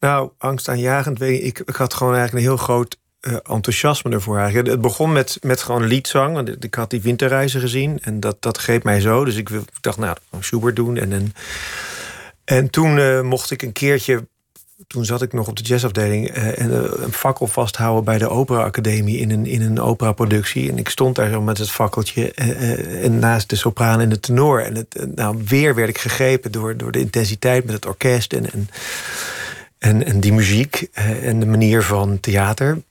[0.00, 1.18] nou, angstaanjagend.
[1.18, 4.38] Weet ik, ik had gewoon eigenlijk een heel groot eh, enthousiasme ervoor.
[4.38, 4.68] Eigenlijk.
[4.68, 6.48] Het begon met, met gewoon liedzang.
[6.48, 9.24] Ik had die winterreizen gezien en dat, dat greep mij zo.
[9.24, 10.96] Dus ik, dacht, nou, Schubert doen.
[10.96, 11.32] En, en,
[12.44, 14.28] en toen eh, mocht ik een keertje...
[14.86, 18.28] Toen zat ik nog op de jazzafdeling eh, en eh, een fakkel vasthouden bij de
[18.28, 20.70] Opera Academie in een, in een operaproductie.
[20.70, 24.20] En ik stond daar zo met het fakkeltje eh, en naast de sopraan en de
[24.20, 24.62] tenor.
[24.62, 28.52] En het, nou, weer werd ik gegrepen door, door de intensiteit met het orkest en,
[28.52, 28.68] en
[29.80, 30.88] en, en die muziek
[31.22, 32.82] en de manier van theater.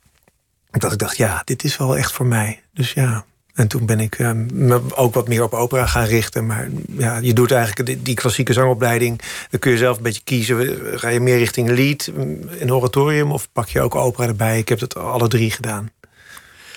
[0.71, 2.61] Dat ik dacht, ja, dit is wel echt voor mij.
[2.73, 3.25] Dus ja.
[3.59, 6.45] En toen ben ik eh, me ook wat meer op opera gaan richten.
[6.45, 9.21] Maar ja, je doet eigenlijk die, die klassieke zangopleiding.
[9.49, 10.77] Dan kun je zelf een beetje kiezen.
[10.99, 12.11] Ga je meer richting lied,
[12.59, 13.31] een oratorium...
[13.31, 14.57] of pak je ook opera erbij?
[14.57, 15.91] Ik heb het alle drie gedaan.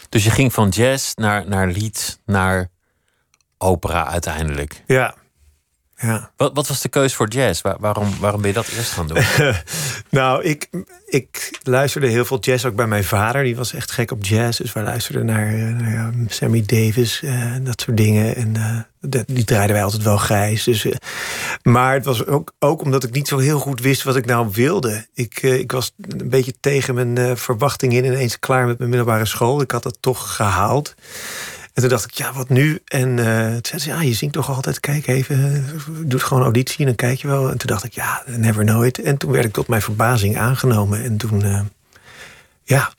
[0.08, 2.68] Dus je ging van jazz naar, naar lied, naar
[3.58, 4.82] opera uiteindelijk.
[4.86, 5.14] Ja.
[6.02, 6.30] Ja.
[6.36, 7.60] Wat, wat was de keus voor jazz?
[7.62, 9.18] Waar- waarom, waarom ben je dat eerst gaan doen?
[10.20, 10.68] nou, ik,
[11.06, 13.42] ik luisterde heel veel jazz ook bij mijn vader.
[13.42, 14.58] Die was echt gek op jazz.
[14.58, 18.36] Dus wij luisterden naar, eh, naar Sammy Davis eh, en dat soort dingen.
[18.36, 20.64] En eh, die draaiden wij altijd wel grijs.
[20.64, 20.86] Dus,
[21.62, 24.48] maar het was ook, ook omdat ik niet zo heel goed wist wat ik nou
[24.52, 25.06] wilde.
[25.14, 28.04] Ik, ik was een beetje tegen mijn verwachting in.
[28.04, 29.60] Ineens klaar met mijn middelbare school.
[29.60, 30.94] Ik had dat toch gehaald.
[31.72, 32.82] En toen dacht ik, ja, wat nu?
[32.84, 36.78] En toen zei ze, ja, je zingt toch altijd, kijk even, eh, doe gewoon auditie
[36.78, 37.50] en dan kijk je wel.
[37.50, 38.98] En toen dacht ik, ja, never nooit.
[38.98, 41.02] En toen werd ik tot mijn verbazing aangenomen.
[41.02, 41.60] En toen, eh,
[42.64, 42.92] ja,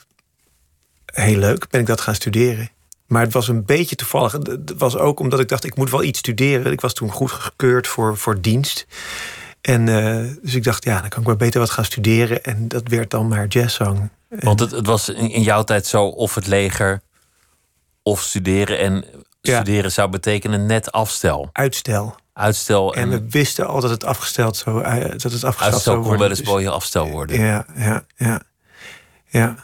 [1.05, 2.69] heel leuk, ben ik dat gaan studeren.
[3.07, 4.31] Maar het was een beetje toevallig.
[4.31, 6.71] Het was ook omdat ik dacht, ik moet wel iets studeren.
[6.71, 8.87] Ik was toen goed gekeurd voor, voor dienst.
[9.61, 12.43] En eh, dus ik dacht, ja, dan kan ik maar beter wat gaan studeren.
[12.43, 14.09] En dat werd dan maar jazzzang.
[14.29, 17.01] Want het, het was in jouw tijd zo of het leger
[18.03, 18.79] of studeren.
[18.79, 19.05] En
[19.41, 19.55] Ja.
[19.55, 21.49] studeren zou betekenen net afstel.
[21.51, 22.15] Uitstel.
[22.33, 25.79] Uitstel en, En we wisten al dat het afgesteld zou, eh, dat het afgesteld uitstel
[25.93, 27.39] zou kon wel eens Dus- mooie afstel worden.
[27.39, 28.41] Ja, ja, ja.
[29.27, 29.55] Ja.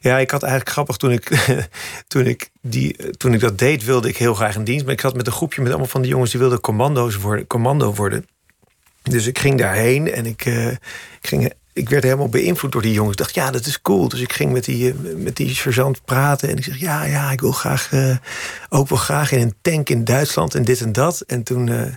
[0.00, 1.46] Ja, ik had eigenlijk grappig toen ik,
[2.08, 4.84] toen, ik die, toen ik dat deed, wilde ik heel graag in dienst.
[4.84, 7.46] Maar ik zat met een groepje met allemaal van die jongens die wilden commando's worden,
[7.46, 8.26] commando worden.
[9.02, 10.78] Dus ik ging daarheen en ik, eh, ik,
[11.20, 13.12] ging, ik werd helemaal beïnvloed door die jongens.
[13.12, 14.08] Ik dacht, ja, dat is cool.
[14.08, 16.48] Dus ik ging met die, eh, met die sergeant praten.
[16.48, 18.16] En ik zeg, ja, ja, ik wil graag eh,
[18.68, 21.20] ook wel graag in een tank in Duitsland en dit en dat.
[21.20, 21.68] En toen.
[21.68, 21.92] eh,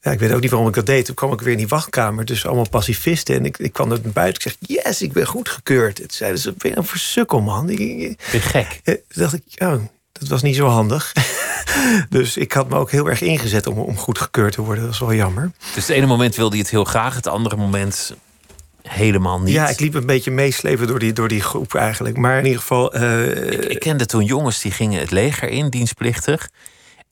[0.00, 1.04] ja, ik weet ook niet waarom ik dat deed.
[1.04, 3.34] Toen kwam ik weer in die wachtkamer, dus allemaal pacifisten.
[3.36, 4.34] En ik, ik kwam er buiten.
[4.52, 5.98] Ik zeg, yes, ik ben goedgekeurd.
[5.98, 7.68] Het zeiden ze, ben je een versukkel, man.
[7.70, 8.80] Ik, ik- Ben gek?
[8.84, 9.74] Toen dacht ik, oh,
[10.12, 11.12] dat was niet zo handig.
[12.08, 14.82] dus ik had me ook heel erg ingezet om, om goedgekeurd te worden.
[14.84, 15.50] Dat was wel jammer.
[15.74, 18.14] Dus het ene moment wilde je het heel graag, het andere moment
[18.88, 19.54] helemaal niet.
[19.54, 22.16] Ja, ik liep een beetje meeslepen door die, door die groep eigenlijk.
[22.16, 22.92] Maar in ieder geval...
[22.92, 26.48] eh, Ik kende toen jongens die gingen het leger in, dienstplichtig.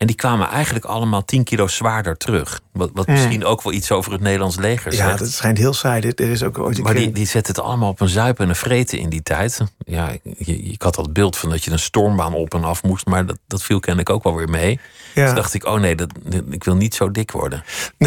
[0.02, 2.60] En die kwamen eigenlijk allemaal 10 kilo zwaarder terug.
[2.72, 3.12] Wat, wat Mm.
[3.12, 5.18] misschien ook wel iets over het Nederlands leger Ja, zegt.
[5.18, 6.00] dat schijnt heel saai.
[6.00, 8.44] Dit- is ook ooit een Maar keer- die, die zetten het allemaal op een zuipen
[8.44, 9.60] en een vreten in die tijd.
[9.78, 13.06] Ja, ik, ik had dat beeld van dat je een stormbaan op en af moest,
[13.06, 14.80] maar dat, dat viel kennelijk ook wel weer mee.
[15.14, 15.24] Ja.
[15.24, 16.10] Dus dacht ik, oh nee, dat,
[16.50, 17.62] ik wil niet zo dik worden.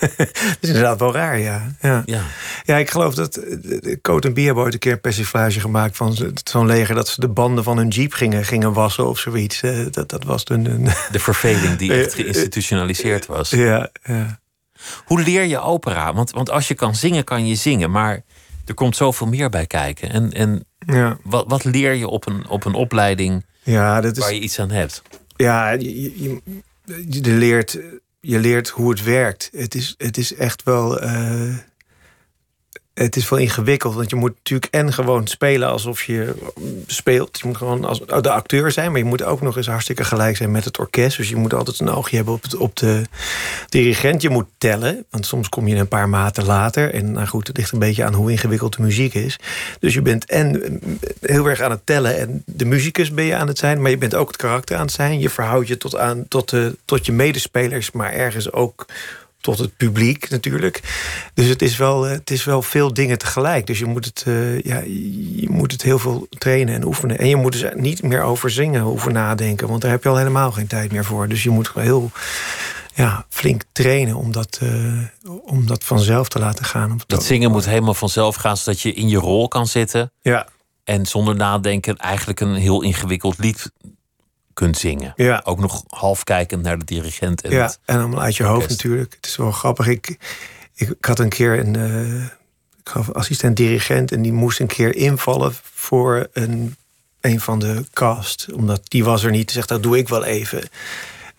[0.00, 1.72] Dat is inderdaad wel raar, ja.
[1.80, 2.22] Ja, Ja.
[2.64, 5.96] ja ik geloof dat uh, Coat en Bier hebben ooit een keer een persiflage gemaakt
[5.96, 9.18] van zo- zo'n leger dat ze de banden van hun jeep gingen, gingen wassen of
[9.18, 9.62] zoiets.
[9.62, 10.88] Eh, dat, dat was toen een.
[11.10, 13.50] De verveling die echt Eh, eh, geïnstitutionaliseerd was.
[13.50, 14.40] Ja, ja.
[15.04, 16.14] Hoe leer je opera?
[16.14, 17.90] Want, want als je kan zingen, kan je zingen.
[17.90, 18.22] Maar
[18.66, 20.10] er komt zoveel meer bij kijken.
[20.10, 21.18] En, en Ja.
[21.24, 24.22] wat, wat leer je op een, op een opleiding Ja, dat is.
[24.22, 25.02] waar je iets aan hebt?
[25.36, 26.40] Ja, je, je, je-
[27.08, 27.78] je leert,
[28.20, 29.48] je leert hoe het werkt.
[29.52, 31.00] Het is, het is echt wel.
[31.00, 31.54] eh,
[33.02, 36.34] het is wel ingewikkeld, want je moet natuurlijk en gewoon spelen alsof je
[36.86, 37.38] speelt.
[37.40, 40.36] Je moet gewoon als de acteur zijn, maar je moet ook nog eens hartstikke gelijk
[40.36, 41.16] zijn met het orkest.
[41.16, 43.02] Dus je moet altijd een oogje hebben op, het, op de
[43.68, 44.22] dirigent.
[44.22, 46.94] Je moet tellen, want soms kom je een paar maten later.
[46.94, 49.38] En nou goed, het ligt een beetje aan hoe ingewikkeld de muziek is.
[49.80, 50.80] Dus je bent en
[51.20, 53.98] heel erg aan het tellen en de muzikus ben je aan het zijn, maar je
[53.98, 55.20] bent ook het karakter aan het zijn.
[55.20, 58.86] Je verhoudt je tot, aan, tot, de, tot je medespelers, maar ergens ook
[59.42, 60.80] tot het publiek natuurlijk.
[61.34, 63.66] Dus het is wel, eh, het is wel veel dingen tegelijk.
[63.66, 64.78] Dus je moet het, eh, ja,
[65.36, 67.18] je moet het heel veel trainen en oefenen.
[67.18, 70.16] En je moet dus niet meer over zingen hoeven nadenken, want daar heb je al
[70.16, 71.28] helemaal geen tijd meer voor.
[71.28, 72.10] Dus je moet heel
[72.94, 77.00] ja, flink trainen om dat, eh, om dat vanzelf te laten gaan.
[77.06, 80.12] Dat zingen moet helemaal vanzelf gaan, zodat je in je rol kan zitten.
[80.20, 80.46] Ja.
[80.84, 83.70] En zonder nadenken eigenlijk een heel ingewikkeld lied
[84.54, 85.12] kunt zingen.
[85.16, 85.40] Ja.
[85.44, 87.40] Ook nog half kijkend naar de dirigent.
[87.42, 88.82] En ja, het- en allemaal uit je hoofd orkest.
[88.82, 89.14] natuurlijk.
[89.14, 89.86] Het is wel grappig.
[89.86, 90.08] Ik,
[90.74, 92.24] ik, ik had een keer een eh,
[92.84, 94.12] ik gaf assistent-dirigent...
[94.12, 96.76] en die moest een keer invallen voor een,
[97.20, 98.48] een van de cast.
[98.52, 99.50] Omdat die was er niet.
[99.50, 100.62] Zegt, dat doe ik wel even.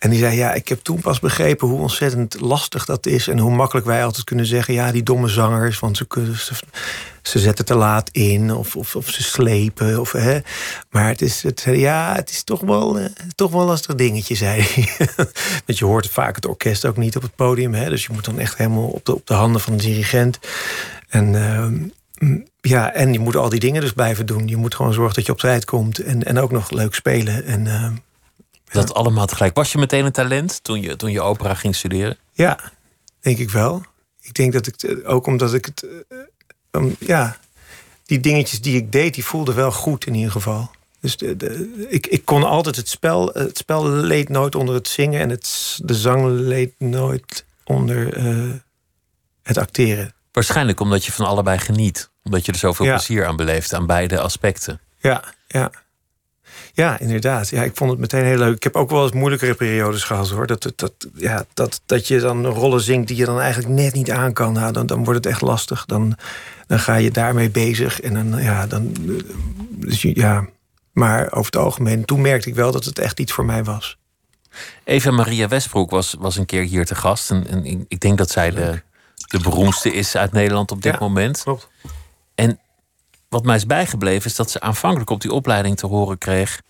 [0.03, 3.27] En die zei, ja, ik heb toen pas begrepen hoe ontzettend lastig dat is...
[3.27, 4.73] en hoe makkelijk wij altijd kunnen zeggen...
[4.73, 6.05] ja, die domme zangers, want ze,
[6.37, 6.53] ze,
[7.21, 8.53] ze zetten te laat in...
[8.53, 9.99] of, of, of ze slepen.
[9.99, 10.39] Of, hè.
[10.89, 14.35] Maar het is, het, ja, het is toch wel, eh, toch wel een lastig dingetje,
[14.35, 15.07] zei hij.
[15.65, 17.73] Want je hoort vaak het orkest ook niet op het podium.
[17.73, 17.89] Hè?
[17.89, 20.39] Dus je moet dan echt helemaal op de, op de handen van de dirigent.
[21.09, 21.35] En...
[21.35, 24.47] ehm, ja, en je moet al die dingen dus blijven doen.
[24.47, 25.99] Je moet gewoon zorgen dat je op tijd komt.
[25.99, 27.45] En, en ook nog leuk spelen.
[27.45, 27.93] En ehm,
[28.73, 29.55] Dat allemaal tegelijk.
[29.55, 32.17] Was je meteen een talent toen je, toen je opera ging studeren?
[32.31, 32.59] Ja,
[33.19, 33.83] denk ik wel.
[34.21, 35.83] Ik denk dat ik ook omdat ik het.
[36.09, 36.17] eh,
[36.71, 37.37] um, ja,
[38.05, 40.71] die dingetjes die ik deed, die voelden wel goed in ieder geval.
[40.99, 43.27] Dus de, de- ik, ik kon altijd het spel.
[43.33, 48.51] Het spel leed nooit onder het zingen en het, de zang leed nooit onder eh,
[49.43, 50.13] het acteren.
[50.31, 52.09] Waarschijnlijk omdat je van allebei geniet.
[52.23, 52.91] Omdat je er zoveel Ja.
[52.95, 54.79] plezier aan beleeft, aan beide aspecten.
[54.99, 55.71] Ja, ja.
[56.73, 57.49] Ja, inderdaad.
[57.49, 58.55] Ja, ik vond het meteen heel leuk.
[58.55, 60.47] Ik heb ook wel eens moeilijkere periodes gehad hoor.
[60.47, 63.93] Dat, dat, dat, ja, dat, dat je dan rollen zingt die je dan eigenlijk net
[63.93, 64.53] niet aan kan.
[64.53, 65.85] Nou, dan, dan wordt het echt lastig.
[65.85, 66.15] Dan,
[66.67, 68.01] dan ga je daarmee bezig.
[68.01, 68.95] En dan, ja, dan.
[69.07, 69.13] eh,
[69.69, 70.45] Dus ja.
[70.91, 73.97] Maar over het algemeen, toen merkte ik wel dat het echt iets voor mij was.
[74.83, 77.31] Eva Maria Westbroek was, was een keer hier te gast.
[77.31, 78.81] En, en ik, ik denk dat zij de,
[79.27, 81.41] de beroemdste is uit Nederland op dit Ja, moment.
[81.43, 81.69] Klopt.
[82.35, 82.59] En
[83.33, 86.61] wat mij is bijgebleven is dat ze aanvankelijk op die opleiding te horen kreeg...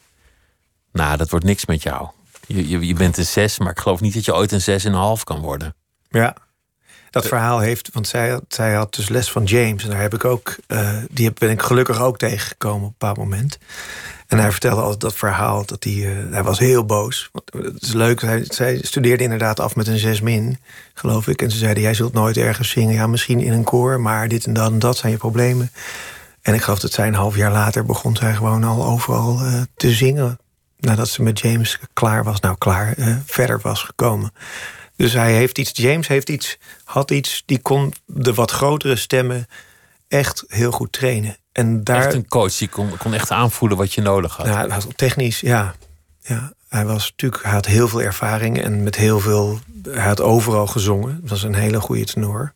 [0.91, 2.07] Nou, dat wordt niks met jou.
[2.47, 4.85] Je, je, je bent een zes, maar ik geloof niet dat je ooit een zes
[4.85, 5.75] en een half kan worden.
[6.09, 6.35] Ja.
[7.09, 9.83] Dat verhaal heeft, want zij, had- zij had dus les van James.
[9.83, 12.95] En daar heb ik ook, eh, die heb- ben ik gelukkig ook tegengekomen op een
[12.97, 13.57] bepaald moment.
[14.27, 17.29] En hij vertelde altijd dat verhaal, dat hij, eh, hij was heel boos.
[17.31, 20.57] Want Het is leuk, hij, zij studeerde inderdaad af met een 6 min,
[20.93, 21.41] geloof ik.
[21.41, 22.93] En ze zeiden, jij zult nooit ergens zingen.
[22.93, 25.71] Ja, misschien in een koor, maar dit en dat en dat zijn je problemen.
[26.43, 29.61] En ik geloof dat zij een half jaar later begon zij gewoon al overal eh,
[29.75, 30.39] te zingen.
[30.77, 34.31] Nadat ze met James klaar was, nou klaar, eh, verder was gekomen.
[34.95, 39.47] Dus hij heeft iets, James heeft iets, had iets, die kon de wat grotere stemmen
[40.07, 41.37] echt heel goed trainen.
[41.51, 44.45] En daar, Echt een coach die kon, kon echt aanvoelen wat je nodig had.
[44.45, 45.75] nou, technisch, ja.
[46.21, 46.53] ja.
[46.69, 50.67] Hij was natuurlijk, hij had heel veel ervaring en met heel veel, hij had overal
[50.67, 51.19] gezongen.
[51.21, 52.53] Dat was een hele goede tenor.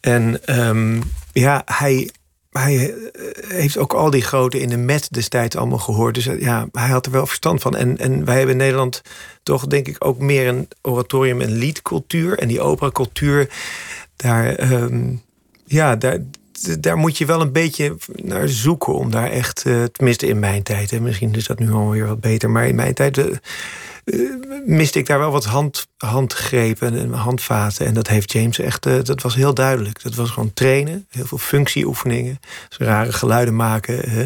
[0.00, 1.00] En ehm,
[1.32, 2.10] ja, hij,
[2.50, 6.14] hij eh, heeft ook al die grote in de met destijds allemaal gehoord.
[6.14, 7.76] Dus eh, ja, hij had er wel verstand van.
[7.76, 9.02] En, en wij hebben in Nederland
[9.42, 12.38] toch denk ik ook meer een oratorium- en liedcultuur.
[12.38, 13.48] En die operacultuur,
[14.16, 15.14] daar, ehm,
[15.64, 16.18] ja, daar,
[16.80, 20.62] daar moet je wel een beetje naar zoeken om daar echt, eh, tenminste in mijn
[20.62, 23.20] tijd, hè, misschien is dat nu alweer wat beter, maar in mijn tijd,
[24.10, 24.20] eh,
[24.66, 27.86] miste ik daar wel wat hand, handgrepen en handvaten.
[27.86, 30.02] En dat heeft James echt, eh, dat was heel duidelijk.
[30.02, 32.40] Dat was gewoon trainen, heel veel functieoefeningen.
[32.68, 34.04] Dus rare geluiden maken.
[34.04, 34.24] eh.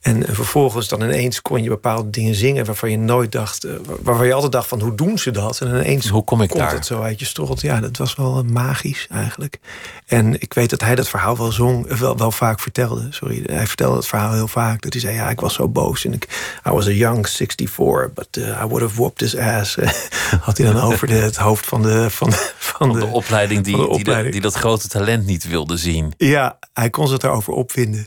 [0.00, 2.64] en vervolgens dan ineens kon je bepaalde dingen zingen...
[2.64, 3.66] waarvan je nooit dacht,
[4.02, 5.60] waarvan je altijd dacht van hoe doen ze dat?
[5.60, 6.72] En ineens Hoe kom ik komt daar?
[6.72, 7.60] het zo uit je strot.
[7.60, 9.58] Ja, dat was wel magisch eigenlijk.
[10.06, 13.06] En ik weet dat hij dat verhaal wel zong, wel, wel vaak vertelde.
[13.10, 14.82] Sorry, hij vertelde het verhaal heel vaak.
[14.82, 16.04] Dat hij zei, ja, ik was zo boos.
[16.04, 16.26] En ik,
[16.66, 19.76] I was a young 64, but I would have whooped his ass.
[20.46, 22.10] Had hij dan over de, het hoofd van de...
[22.10, 24.32] Van de, van Van de opleiding die, van de die, opleiding.
[24.32, 26.12] die dat grote talent niet wilde zien.
[26.16, 28.06] Ja, hij kon zich daarover opwinden.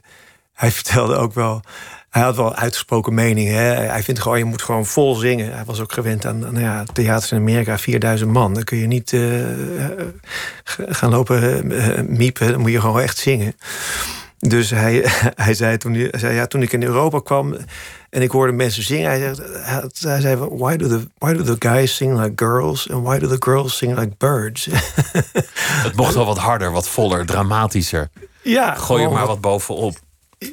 [0.54, 1.62] Hij vertelde ook wel.
[2.10, 3.54] Hij had wel uitgesproken meningen.
[3.54, 3.74] Hè?
[3.74, 5.54] Hij vindt gewoon, je moet gewoon vol zingen.
[5.54, 8.54] Hij was ook gewend aan nou ja, theaters in Amerika, 4000 man.
[8.54, 10.08] Dan kun je niet eh, eh,
[10.76, 12.52] gaan lopen eh, miepen.
[12.52, 13.56] Dan moet je gewoon echt zingen.
[14.40, 17.56] Dus hij, hij zei toen, hij zei, ja, toen ik in Europa kwam
[18.10, 21.56] en ik hoorde mensen zingen, hij, zegt, hij, zei: why do, the, why do the
[21.60, 24.66] guys sing like girls and why do the girls sing like birds?
[25.86, 28.10] Het mocht wel wat harder, wat voller, dramatischer.
[28.44, 29.98] ja, Gooi er maar wat- wat bovenop.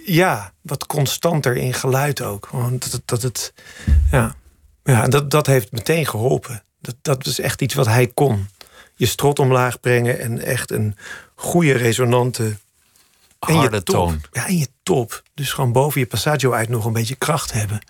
[0.05, 2.47] Ja, wat constanter in geluid ook.
[2.51, 3.53] Gewoon dat, dat het.
[4.11, 4.35] Ja,
[4.85, 6.63] ja dat, dat heeft meteen geholpen.
[6.81, 8.49] Dat, dat is echt iets wat hij kon.
[8.95, 10.97] Je strot omlaag brengen en echt een
[11.35, 12.57] goede resonante.
[13.39, 14.21] En Harde toon.
[14.33, 15.23] Ja, en je top.
[15.35, 17.81] Dus gewoon boven je passaggio uit nog een beetje kracht hebben.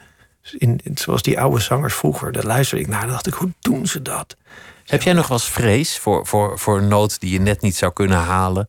[0.43, 2.33] Dus in, zoals die oude zangers vroeger.
[2.33, 4.37] Daar luisterde ik naar en dacht ik, hoe doen ze dat?
[4.85, 7.77] Heb jij nog wel eens vrees voor, voor, voor een noot die je net niet
[7.77, 8.69] zou kunnen halen?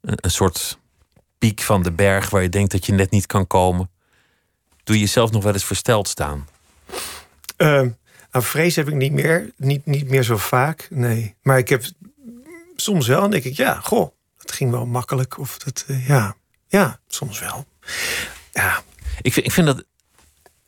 [0.00, 0.78] Een, een soort
[1.38, 3.90] piek van de berg waar je denkt dat je net niet kan komen?
[4.84, 6.48] Doe je jezelf nog wel eens versteld staan?
[7.56, 7.88] Ehm,
[8.32, 9.52] nou, vrees heb ik niet meer.
[9.56, 11.34] Niet, niet meer zo vaak, nee.
[11.42, 11.84] Maar ik heb
[12.76, 14.10] soms wel, dan denk ik, ja, goh,
[14.54, 15.38] ging wel makkelijk.
[15.38, 16.36] Of dat, eh, ja,
[16.68, 17.66] ja, soms wel.
[18.52, 18.82] Ja,
[19.22, 19.84] Ik vind, ik vind dat,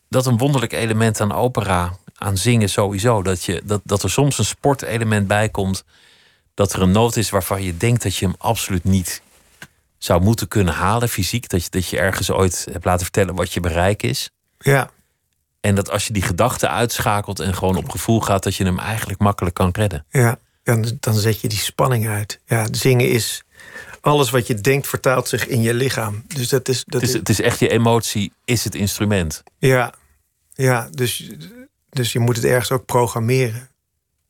[0.08, 3.22] dat een wonderlijk element aan opera, aan zingen sowieso.
[3.22, 5.84] Dat, je, dat, dat er soms een sportelement bij komt.
[6.54, 9.22] Dat er een noot is waarvan je denkt dat je hem absoluut niet
[9.98, 11.48] zou moeten kunnen halen, fysiek.
[11.48, 14.30] Dat je, dat je ergens ooit hebt laten vertellen wat je bereik is.
[14.58, 14.90] ja,
[15.60, 18.78] En dat als je die gedachte uitschakelt en gewoon op gevoel gaat, dat je hem
[18.78, 20.06] eigenlijk makkelijk kan redden.
[20.10, 20.38] ja.
[20.62, 22.40] Dan, dan zet je die spanning uit.
[22.46, 23.44] Ja, zingen is
[24.06, 26.24] alles wat je denkt vertaalt zich in je lichaam.
[26.26, 29.42] Dus dat is, dat Het is, het is echt je emotie, is het instrument.
[29.58, 29.94] ja,
[30.54, 31.30] ja dus,
[31.90, 33.68] dus je moet het ergens ook programmeren.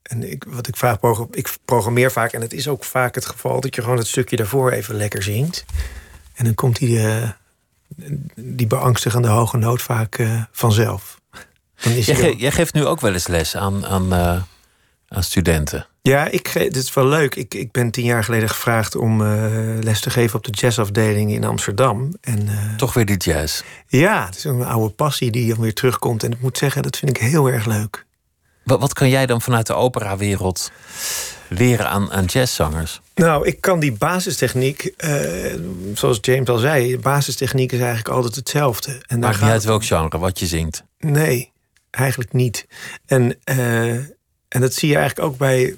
[0.02, 1.00] En ik, wat ik vaak
[1.30, 4.36] ik programmeer vaak, en het is ook vaak het geval dat je gewoon het stukje
[4.36, 5.64] daarvoor even lekker zingt.
[6.34, 7.30] En dan komt die, eh,
[8.34, 11.20] die beangstigende hoge noot vaak eh, vanzelf.
[11.82, 14.42] Dan is Jij, hij ge- jij geeft nu ook wel eens les aan, aan, eh,
[15.08, 15.86] aan studenten.
[16.06, 17.34] Ja, ik, dit is wel leuk.
[17.34, 19.28] Ik, ik ben tien jaar geleden gevraagd om eh,
[19.80, 22.14] les te geven op de jazzafdeling in Amsterdam.
[22.20, 23.62] En eh, Toch weer die jazz.
[23.86, 26.22] ja, het is een oude passie die dan weer terugkomt.
[26.22, 28.04] En ik moet zeggen, dat vind ik heel erg leuk.
[28.64, 30.70] Wat, wat kan jij dan vanuit de operawereld
[31.48, 33.00] leren aan, aan jazzzangers?
[33.14, 35.54] Nou, ik kan die basistechniek, eh,
[35.94, 39.02] zoals James al zei, basistechniek is eigenlijk altijd hetzelfde.
[39.06, 40.84] En Maakt niet uit welk genre, wat je zingt.
[40.98, 41.52] Nee,
[41.90, 42.66] eigenlijk niet.
[43.06, 43.38] En,
[44.48, 45.74] en dat zie je eigenlijk ook bij,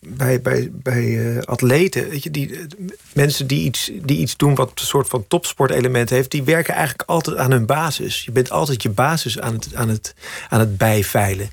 [0.00, 2.08] bij, bij, bij eh, atleten.
[2.08, 2.64] Weet je, die, eh,
[3.12, 7.08] mensen die iets, die iets doen wat een soort van topsportelement heeft, die werken eigenlijk
[7.08, 8.24] altijd aan hun basis.
[8.24, 10.14] Je bent altijd je basis aan het, aan het,
[10.48, 11.50] aan het bijveilen.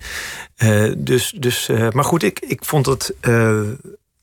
[0.56, 3.14] Eh, dus, dus, maar goed, ik, ik vond het.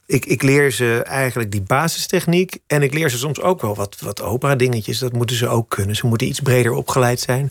[0.06, 2.56] Eh, ik, ik leer ze eigenlijk die basistechniek.
[2.66, 4.98] En ik leer ze soms ook wel wat, wat opera-dingetjes.
[4.98, 5.96] Dat moeten ze ook kunnen.
[5.96, 7.50] Ze moeten iets breder opgeleid zijn.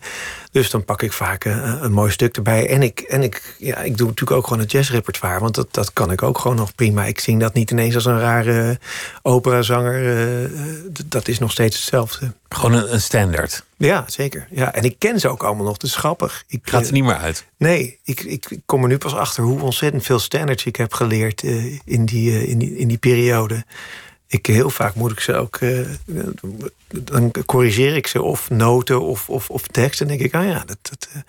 [0.52, 2.70] Dus dan pak ik vaak een, een mooi stuk erbij.
[2.70, 5.40] En, ik, en ik, ja, ik doe natuurlijk ook gewoon het jazzrepertoire.
[5.40, 7.06] Want dat, dat kan ik ook gewoon nog prima.
[7.06, 8.80] Ik zing dat niet ineens als een rare
[9.22, 9.94] operazanger.
[10.06, 10.52] eh, eh,
[10.94, 12.34] d- dat is nog steeds hetzelfde.
[12.50, 13.64] Gewoon een, een standaard.
[13.78, 14.48] Ja, zeker.
[14.50, 15.78] Ja, en ik ken ze ook allemaal nog.
[15.78, 16.44] Dat is grappig.
[16.48, 17.46] Ik, Gaat eh, er niet meer uit.
[17.58, 21.44] Nee, ik, ik, kom er nu pas achter hoe ontzettend veel standards ik heb geleerd
[21.44, 23.66] eh, in, die, eh, in, die, in die periode.
[24.28, 25.56] Ik, heel vaak moet ik ze ook.
[25.56, 25.80] eh,
[26.88, 30.02] dan corrigeer ik ze of noten of, of, of tekst.
[30.02, 30.78] En denk ik, ah ja, dat.
[30.82, 31.22] dat eh,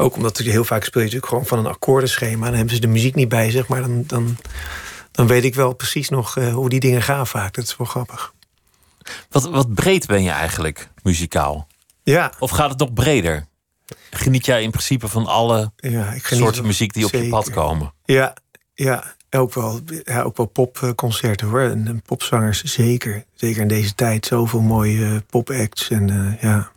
[0.00, 2.46] ook omdat ik heel vaak speel je natuurlijk gewoon van een akkoordenschema.
[2.46, 4.36] Dan hebben ze de muziek niet bij zich, maar dan, dan,
[5.10, 7.54] dan weet ik wel precies nog eh, hoe die dingen gaan vaak.
[7.54, 8.32] Dat is wel grappig.
[9.30, 11.66] Wat, wat breed ben je eigenlijk muzikaal?
[12.02, 13.46] Ja, Of gaat het nog breder?
[14.10, 17.92] Geniet jij in principe van alle ja soorten muziek die op je pad komen?
[18.04, 18.34] Ja,
[18.74, 21.60] ja, ook wel, ja, ook wel popconcerten hoor.
[21.60, 23.24] En, popzangers zeker.
[23.34, 24.26] Zeker in deze tijd.
[24.26, 25.90] Zoveel mooie eh, popacts.
[25.90, 26.70] En eh, ja,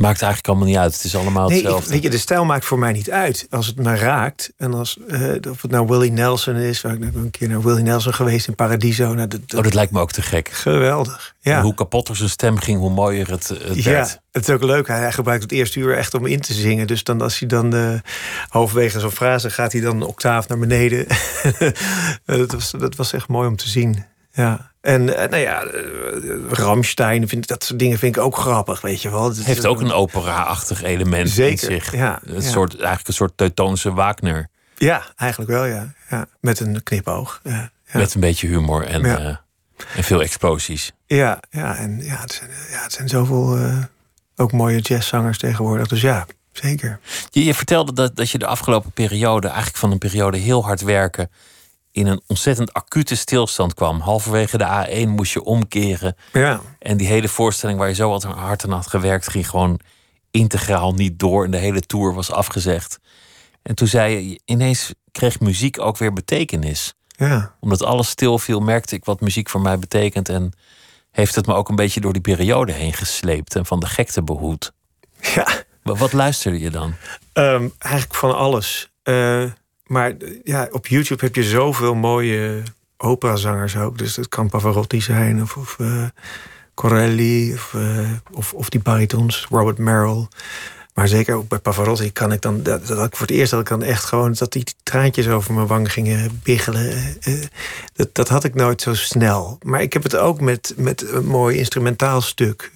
[0.00, 0.92] Maakt eigenlijk allemaal niet uit.
[0.92, 1.90] Het is allemaal Nee, ik- hetzelfde.
[1.92, 3.46] weet je, de stijl maakt voor mij niet uit.
[3.50, 4.52] Als het me raakt.
[4.56, 5.20] En als, eh,
[5.50, 6.80] of het nou Willie Nelson is.
[6.80, 9.14] Waar ik ben een keer naar Willie Nelson geweest in Paradiso.
[9.14, 10.48] Nou, dat, dat- Oh, dat lijkt me ook te gek.
[10.48, 11.34] Geweldig.
[11.40, 11.62] Ja.
[11.62, 14.20] Hoe kapotter zijn stem ging, hoe mooier het, het Ja, werd.
[14.32, 14.86] het is ook leuk.
[14.88, 16.86] Hij gebruikt het eerste uur echt om in te zingen.
[16.86, 17.92] Dus dan als hij dan eh
[18.48, 21.06] halverwege zo'n frase gaat hij dan een octaaf naar beneden.
[22.24, 24.04] Dat, was, dat was echt mooi om te zien.
[24.32, 24.70] Ja.
[24.80, 28.80] En eh, nou ja, eh, Ramstein, vind ik, dat soort dingen vind ik ook grappig,
[28.80, 29.28] weet je wel.
[29.28, 31.94] Het Heeft ook een opera-achtig element Zeker, in zich.
[31.94, 32.40] ja, een ja.
[32.40, 34.48] Soort, eigenlijk een soort Teutoonse Wagner.
[34.76, 35.92] Ja, eigenlijk wel, ja.
[36.10, 36.26] ja.
[36.40, 37.40] Met een knipoog.
[37.44, 37.98] Ja, ja.
[37.98, 39.36] Met een beetje humor en, eh,
[39.96, 40.92] en veel explosies.
[41.06, 43.58] Ja, ja, en ja, het zijn, ja, het zijn zoveel
[44.36, 45.86] ook mooie jazzzangers tegenwoordig.
[45.86, 47.00] Dus ja, zeker.
[47.30, 50.80] Je, je vertelde dat, dat je de afgelopen periode, eigenlijk van een periode heel hard
[50.80, 51.30] werken,
[51.92, 54.00] in een ontzettend acute stilstand kwam.
[54.00, 56.16] Halverwege de A1 moest je omkeren.
[56.32, 56.60] Ja.
[56.78, 59.80] En die hele voorstelling waar je zo wat hard aan had gewerkt, ging gewoon
[60.30, 61.44] integraal niet door.
[61.44, 63.00] En de hele tour was afgezegd.
[63.62, 66.94] En toen zei je, ineens kreeg muziek ook weer betekenis.
[67.08, 67.54] Ja.
[67.60, 70.28] Omdat alles stil viel, merkte ik wat muziek voor mij betekent.
[70.28, 70.52] En
[71.10, 74.22] heeft het me ook een beetje door die periode heen gesleept en van de gekte
[74.22, 74.72] behoed.
[75.20, 75.46] Ja.
[75.82, 76.94] Wat, wat luisterde je dan?
[77.32, 78.90] Ehm, eigenlijk van alles.
[79.02, 79.44] Eh,
[79.90, 82.62] maar eh, ja, op YouTube heb je zoveel mooie
[82.96, 83.98] operazangers ook.
[83.98, 86.04] Dus dat kan Pavarotti zijn of, of eh,
[86.74, 90.26] Corelli of, eh, of, of die baritons, Robert Merrill.
[90.94, 92.62] Maar zeker ook bij Pavarotti kan ik dan...
[92.62, 94.34] Dat, voor het eerst dat ik dan echt gewoon...
[94.38, 97.16] dat die traantjes over mijn wang gingen biggelen.
[97.92, 99.58] Dat, dat had ik nooit zo snel.
[99.62, 102.70] Maar ik heb het ook met, met een mooi instrumentaal stuk.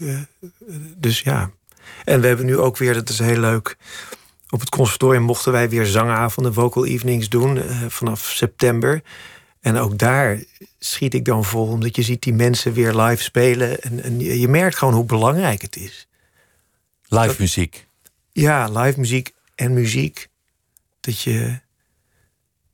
[0.97, 1.51] Dus ja.
[2.05, 3.77] En we hebben nu ook weer, dat is heel leuk...
[4.49, 9.03] Op het conservatorium mochten wij weer zangavonden, vocal evenings doen eh, vanaf september.
[9.61, 10.45] En ook daar
[10.79, 13.81] schiet ik dan vol, omdat je ziet die mensen weer live spelen.
[13.81, 16.09] En, en je je merkt gewoon hoe belangrijk het is.
[17.09, 17.87] Live muziek.
[18.33, 20.29] Ja, live muziek en muziek.
[21.01, 21.61] Dat je.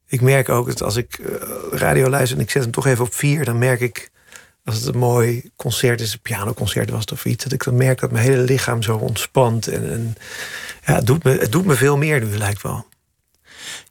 [0.07, 1.35] Ik merk ook dat als ik eh,
[1.71, 4.10] radio luister en ik zet hem toch even op vier, dan merk ik.
[4.71, 7.77] Als het een mooi concert is, een pianoconcert was het of iets, dat ik dan
[7.77, 9.67] merk dat mijn hele lichaam zo ontspant.
[9.69, 10.15] En, en
[10.87, 12.87] ja, het doet, me, het doet me veel meer nu, lijkt wel.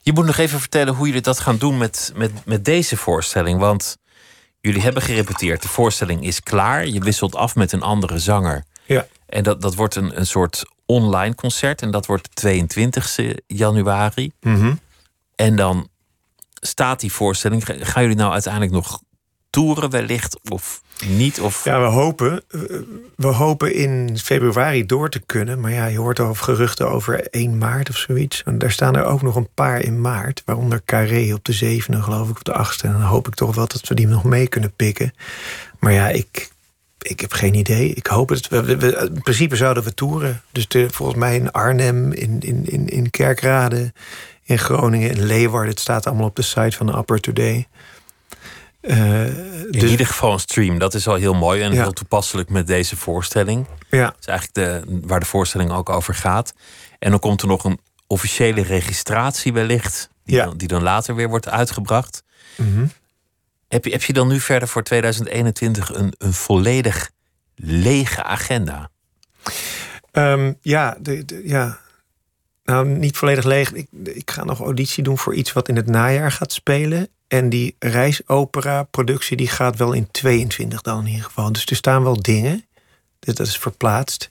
[0.02, 3.58] Je moet nog even vertellen hoe jullie dat gaan doen met, met, met deze voorstelling.
[3.58, 3.96] Want
[4.60, 5.62] jullie hebben gerepeteerd.
[5.62, 6.86] De voorstelling is klaar.
[6.86, 8.64] Je wisselt af met een andere zanger.
[8.84, 9.06] Ja.
[9.26, 11.82] En dat, dat wordt een, een soort online concert.
[11.82, 13.16] En dat wordt de 22
[13.46, 14.32] januari.
[14.40, 14.74] Mhm.
[15.34, 15.88] En dan
[16.60, 17.64] staat die voorstelling.
[17.64, 19.02] Ga- Gaan jullie nou uiteindelijk nog
[19.50, 20.38] toeren wellicht?
[20.50, 21.40] Of niet?
[21.40, 21.64] Of...
[21.64, 22.60] Ja, we hopen, eh,
[23.16, 25.60] we hopen in februari door te kunnen.
[25.60, 28.42] Maar ja, je hoort over geruchten over 1 maart of zoiets.
[28.42, 30.42] En daar staan er ook nog een paar in maart.
[30.44, 32.86] Waaronder Carré op de zevende, geloof ik, op de achtste.
[32.86, 35.12] En dan hoop ik toch wel dat we die nog mee kunnen pikken.
[35.78, 36.50] Maar ja, ik,
[36.98, 37.88] ik heb geen idee.
[37.94, 38.48] Ik hoop het.
[38.48, 40.42] We- in principe zouden we toeren.
[40.52, 43.92] Dus de, volgens mij in Arnhem, in, in, in, in Kerkrade,
[44.44, 45.70] in Groningen, in Leeuwarden.
[45.70, 47.68] Het staat allemaal op de site van de Upper Today.
[48.80, 49.26] Eh,
[49.64, 50.78] In dus- ieder geval een stream.
[50.78, 51.82] Dat is al heel mooi en Ja.
[51.82, 53.66] heel toepasselijk met deze voorstelling.
[53.90, 54.04] Ja.
[54.06, 54.58] Dat is eigenlijk
[54.88, 56.52] de, waar de voorstelling ook over gaat.
[56.98, 60.08] En dan komt er nog een officiële registratie wellicht.
[60.24, 60.44] Die, Ja.
[60.44, 62.22] dan, die dan later weer wordt uitgebracht.
[62.56, 62.86] Mhm.
[63.68, 67.10] Heb je, heb je dan nu verder voor 2021 een, een volledig
[67.54, 68.90] lege agenda?
[70.12, 71.78] Ehm, ja, de, de- ja,
[72.64, 73.72] nou niet volledig leeg.
[73.72, 77.08] Ik, ik ga nog auditie doen voor iets wat in het najaar gaat spelen.
[77.30, 81.52] En die reisopera-productie die gaat wel in 22 dan in ieder geval.
[81.52, 82.64] Dus er staan wel dingen.
[83.18, 84.30] Dat is verplaatst.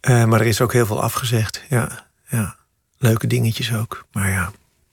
[0.00, 1.62] Eh, maar er is ook heel veel afgezegd.
[1.68, 2.56] Ja, ja,
[2.98, 4.06] leuke dingetjes ook.
[4.12, 4.52] Maar ja,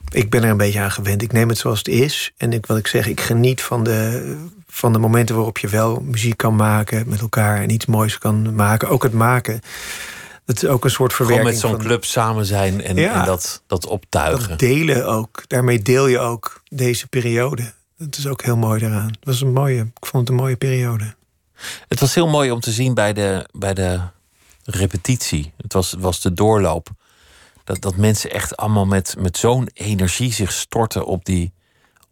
[0.09, 1.21] ik ben er een beetje aan gewend.
[1.21, 2.31] Ik neem het zoals het is.
[2.37, 4.35] En ik, wat ik zeg, ik geniet van de,
[4.67, 7.61] van de momenten waarop je wel muziek kan maken met elkaar.
[7.61, 8.89] En iets moois kan maken.
[8.89, 9.61] Ook het maken.
[10.45, 11.61] Dat is ook een soort Gewoon verwerking.
[11.61, 13.19] met zo'n van- club samen zijn en, Ja.
[13.19, 14.49] en dat, dat optuigen.
[14.49, 15.43] dat delen ook.
[15.47, 17.73] Daarmee deel je ook deze periode.
[17.97, 19.07] Dat is ook heel mooi daaraan.
[19.07, 21.15] Het was een mooie, ik vond het een mooie periode.
[21.87, 23.99] Het was heel mooi om te zien bij de, bij de
[24.63, 25.53] repetitie.
[25.57, 26.89] Het was, was de doorloop.
[27.63, 31.53] Dat, dat mensen echt allemaal met, met zo'n energie zich storten op die,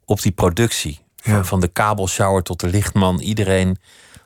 [0.05, 0.99] op die productie.
[1.21, 3.19] Van, van de kabelshower tot de lichtman.
[3.19, 3.77] Iedereen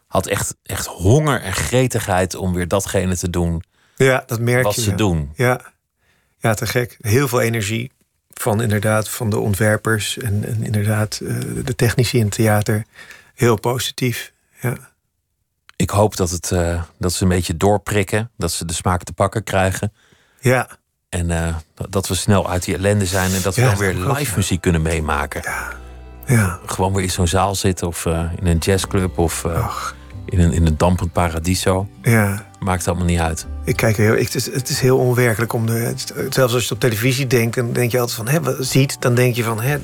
[0.07, 3.63] had echt, echt honger en gretigheid om weer datgene te doen
[3.95, 4.81] Ja, dat merk wat je.
[4.81, 4.95] ze ja.
[4.95, 5.31] doen.
[5.35, 5.61] Ja.
[6.37, 6.97] ja, te gek.
[7.01, 7.91] Heel veel energie
[8.33, 11.35] van inderdaad van de ontwerpers en, en inderdaad eh,
[11.65, 12.85] de technici in het theater.
[13.33, 14.31] Heel positief.
[14.61, 14.75] Ja.
[15.75, 18.31] Ik hoop dat, het, eh, dat ze een beetje doorprikken.
[18.37, 19.93] Dat ze de smaak te pakken krijgen.
[20.39, 20.67] Ja,
[21.09, 21.55] En eh,
[21.89, 23.31] dat- we snel uit die ellende zijn.
[23.33, 24.35] En dat we Ja, dan weer ook, live ja.
[24.37, 25.41] muziek kunnen meemaken.
[26.25, 26.59] ja.
[26.65, 27.87] Gewoon weer in zo'n zaal zitten.
[27.87, 29.17] Of in een jazzclub.
[29.17, 29.43] Of
[30.25, 31.87] in, een, in een dampend paradiso.
[32.01, 32.45] ja.
[32.59, 33.45] Maakt allemaal niet uit.
[33.65, 35.93] Ik kijk heel, ik, het, is, het is heel onwerkelijk om de.
[36.29, 39.01] zelfs als je het op televisie denkt, dan denk je altijd van hè, wat ziet,
[39.01, 39.77] dan denk je van hè,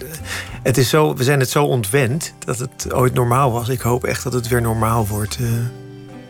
[0.64, 3.70] het is zo, we zijn het zo ontwend dat het ooit normaal was.
[3.70, 5.38] Ik hoop echt dat het weer normaal wordt.
[5.40, 5.46] eh,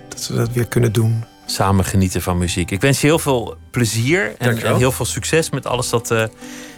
[0.10, 1.24] dat we dat weer kunnen doen.
[1.45, 2.72] Samen genieten van muziek.
[2.72, 6.24] Ik wens je heel veel plezier en, heel veel succes met alles dat, eh,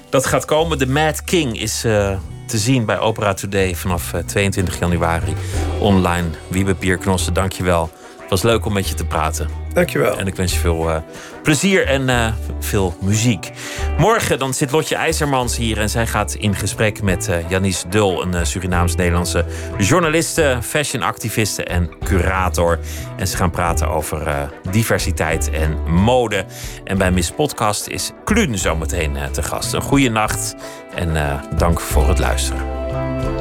[0.10, 0.78] dat gaat komen.
[0.78, 5.34] The Mad King is eh, te zien bij Opera Today vanaf eh, 22 januari
[5.80, 6.28] online.
[6.48, 7.84] Wiebe Pierknossen, dankjewel.
[7.84, 8.01] Het
[8.32, 9.50] was leuk om met je te praten.
[9.74, 10.18] Dankjewel.
[10.18, 11.02] En ik wens je veel eh,
[11.44, 13.52] plezier en eh, veel muziek.
[13.98, 18.22] Morgen dan zit Lotje IJzermans hier en zij gaat in gesprek met eh Janice Dul,
[18.22, 19.46] een Surinaams-Nederlandse
[19.78, 22.80] journaliste, fashionactiviste en curator.
[23.18, 26.46] En ze gaan praten over diversiteit en mode.
[26.84, 29.74] En bij Miss Podcast is Kluun zometeen te gast.
[29.74, 30.56] Een goede nacht
[30.96, 33.41] en dank voor het luisteren.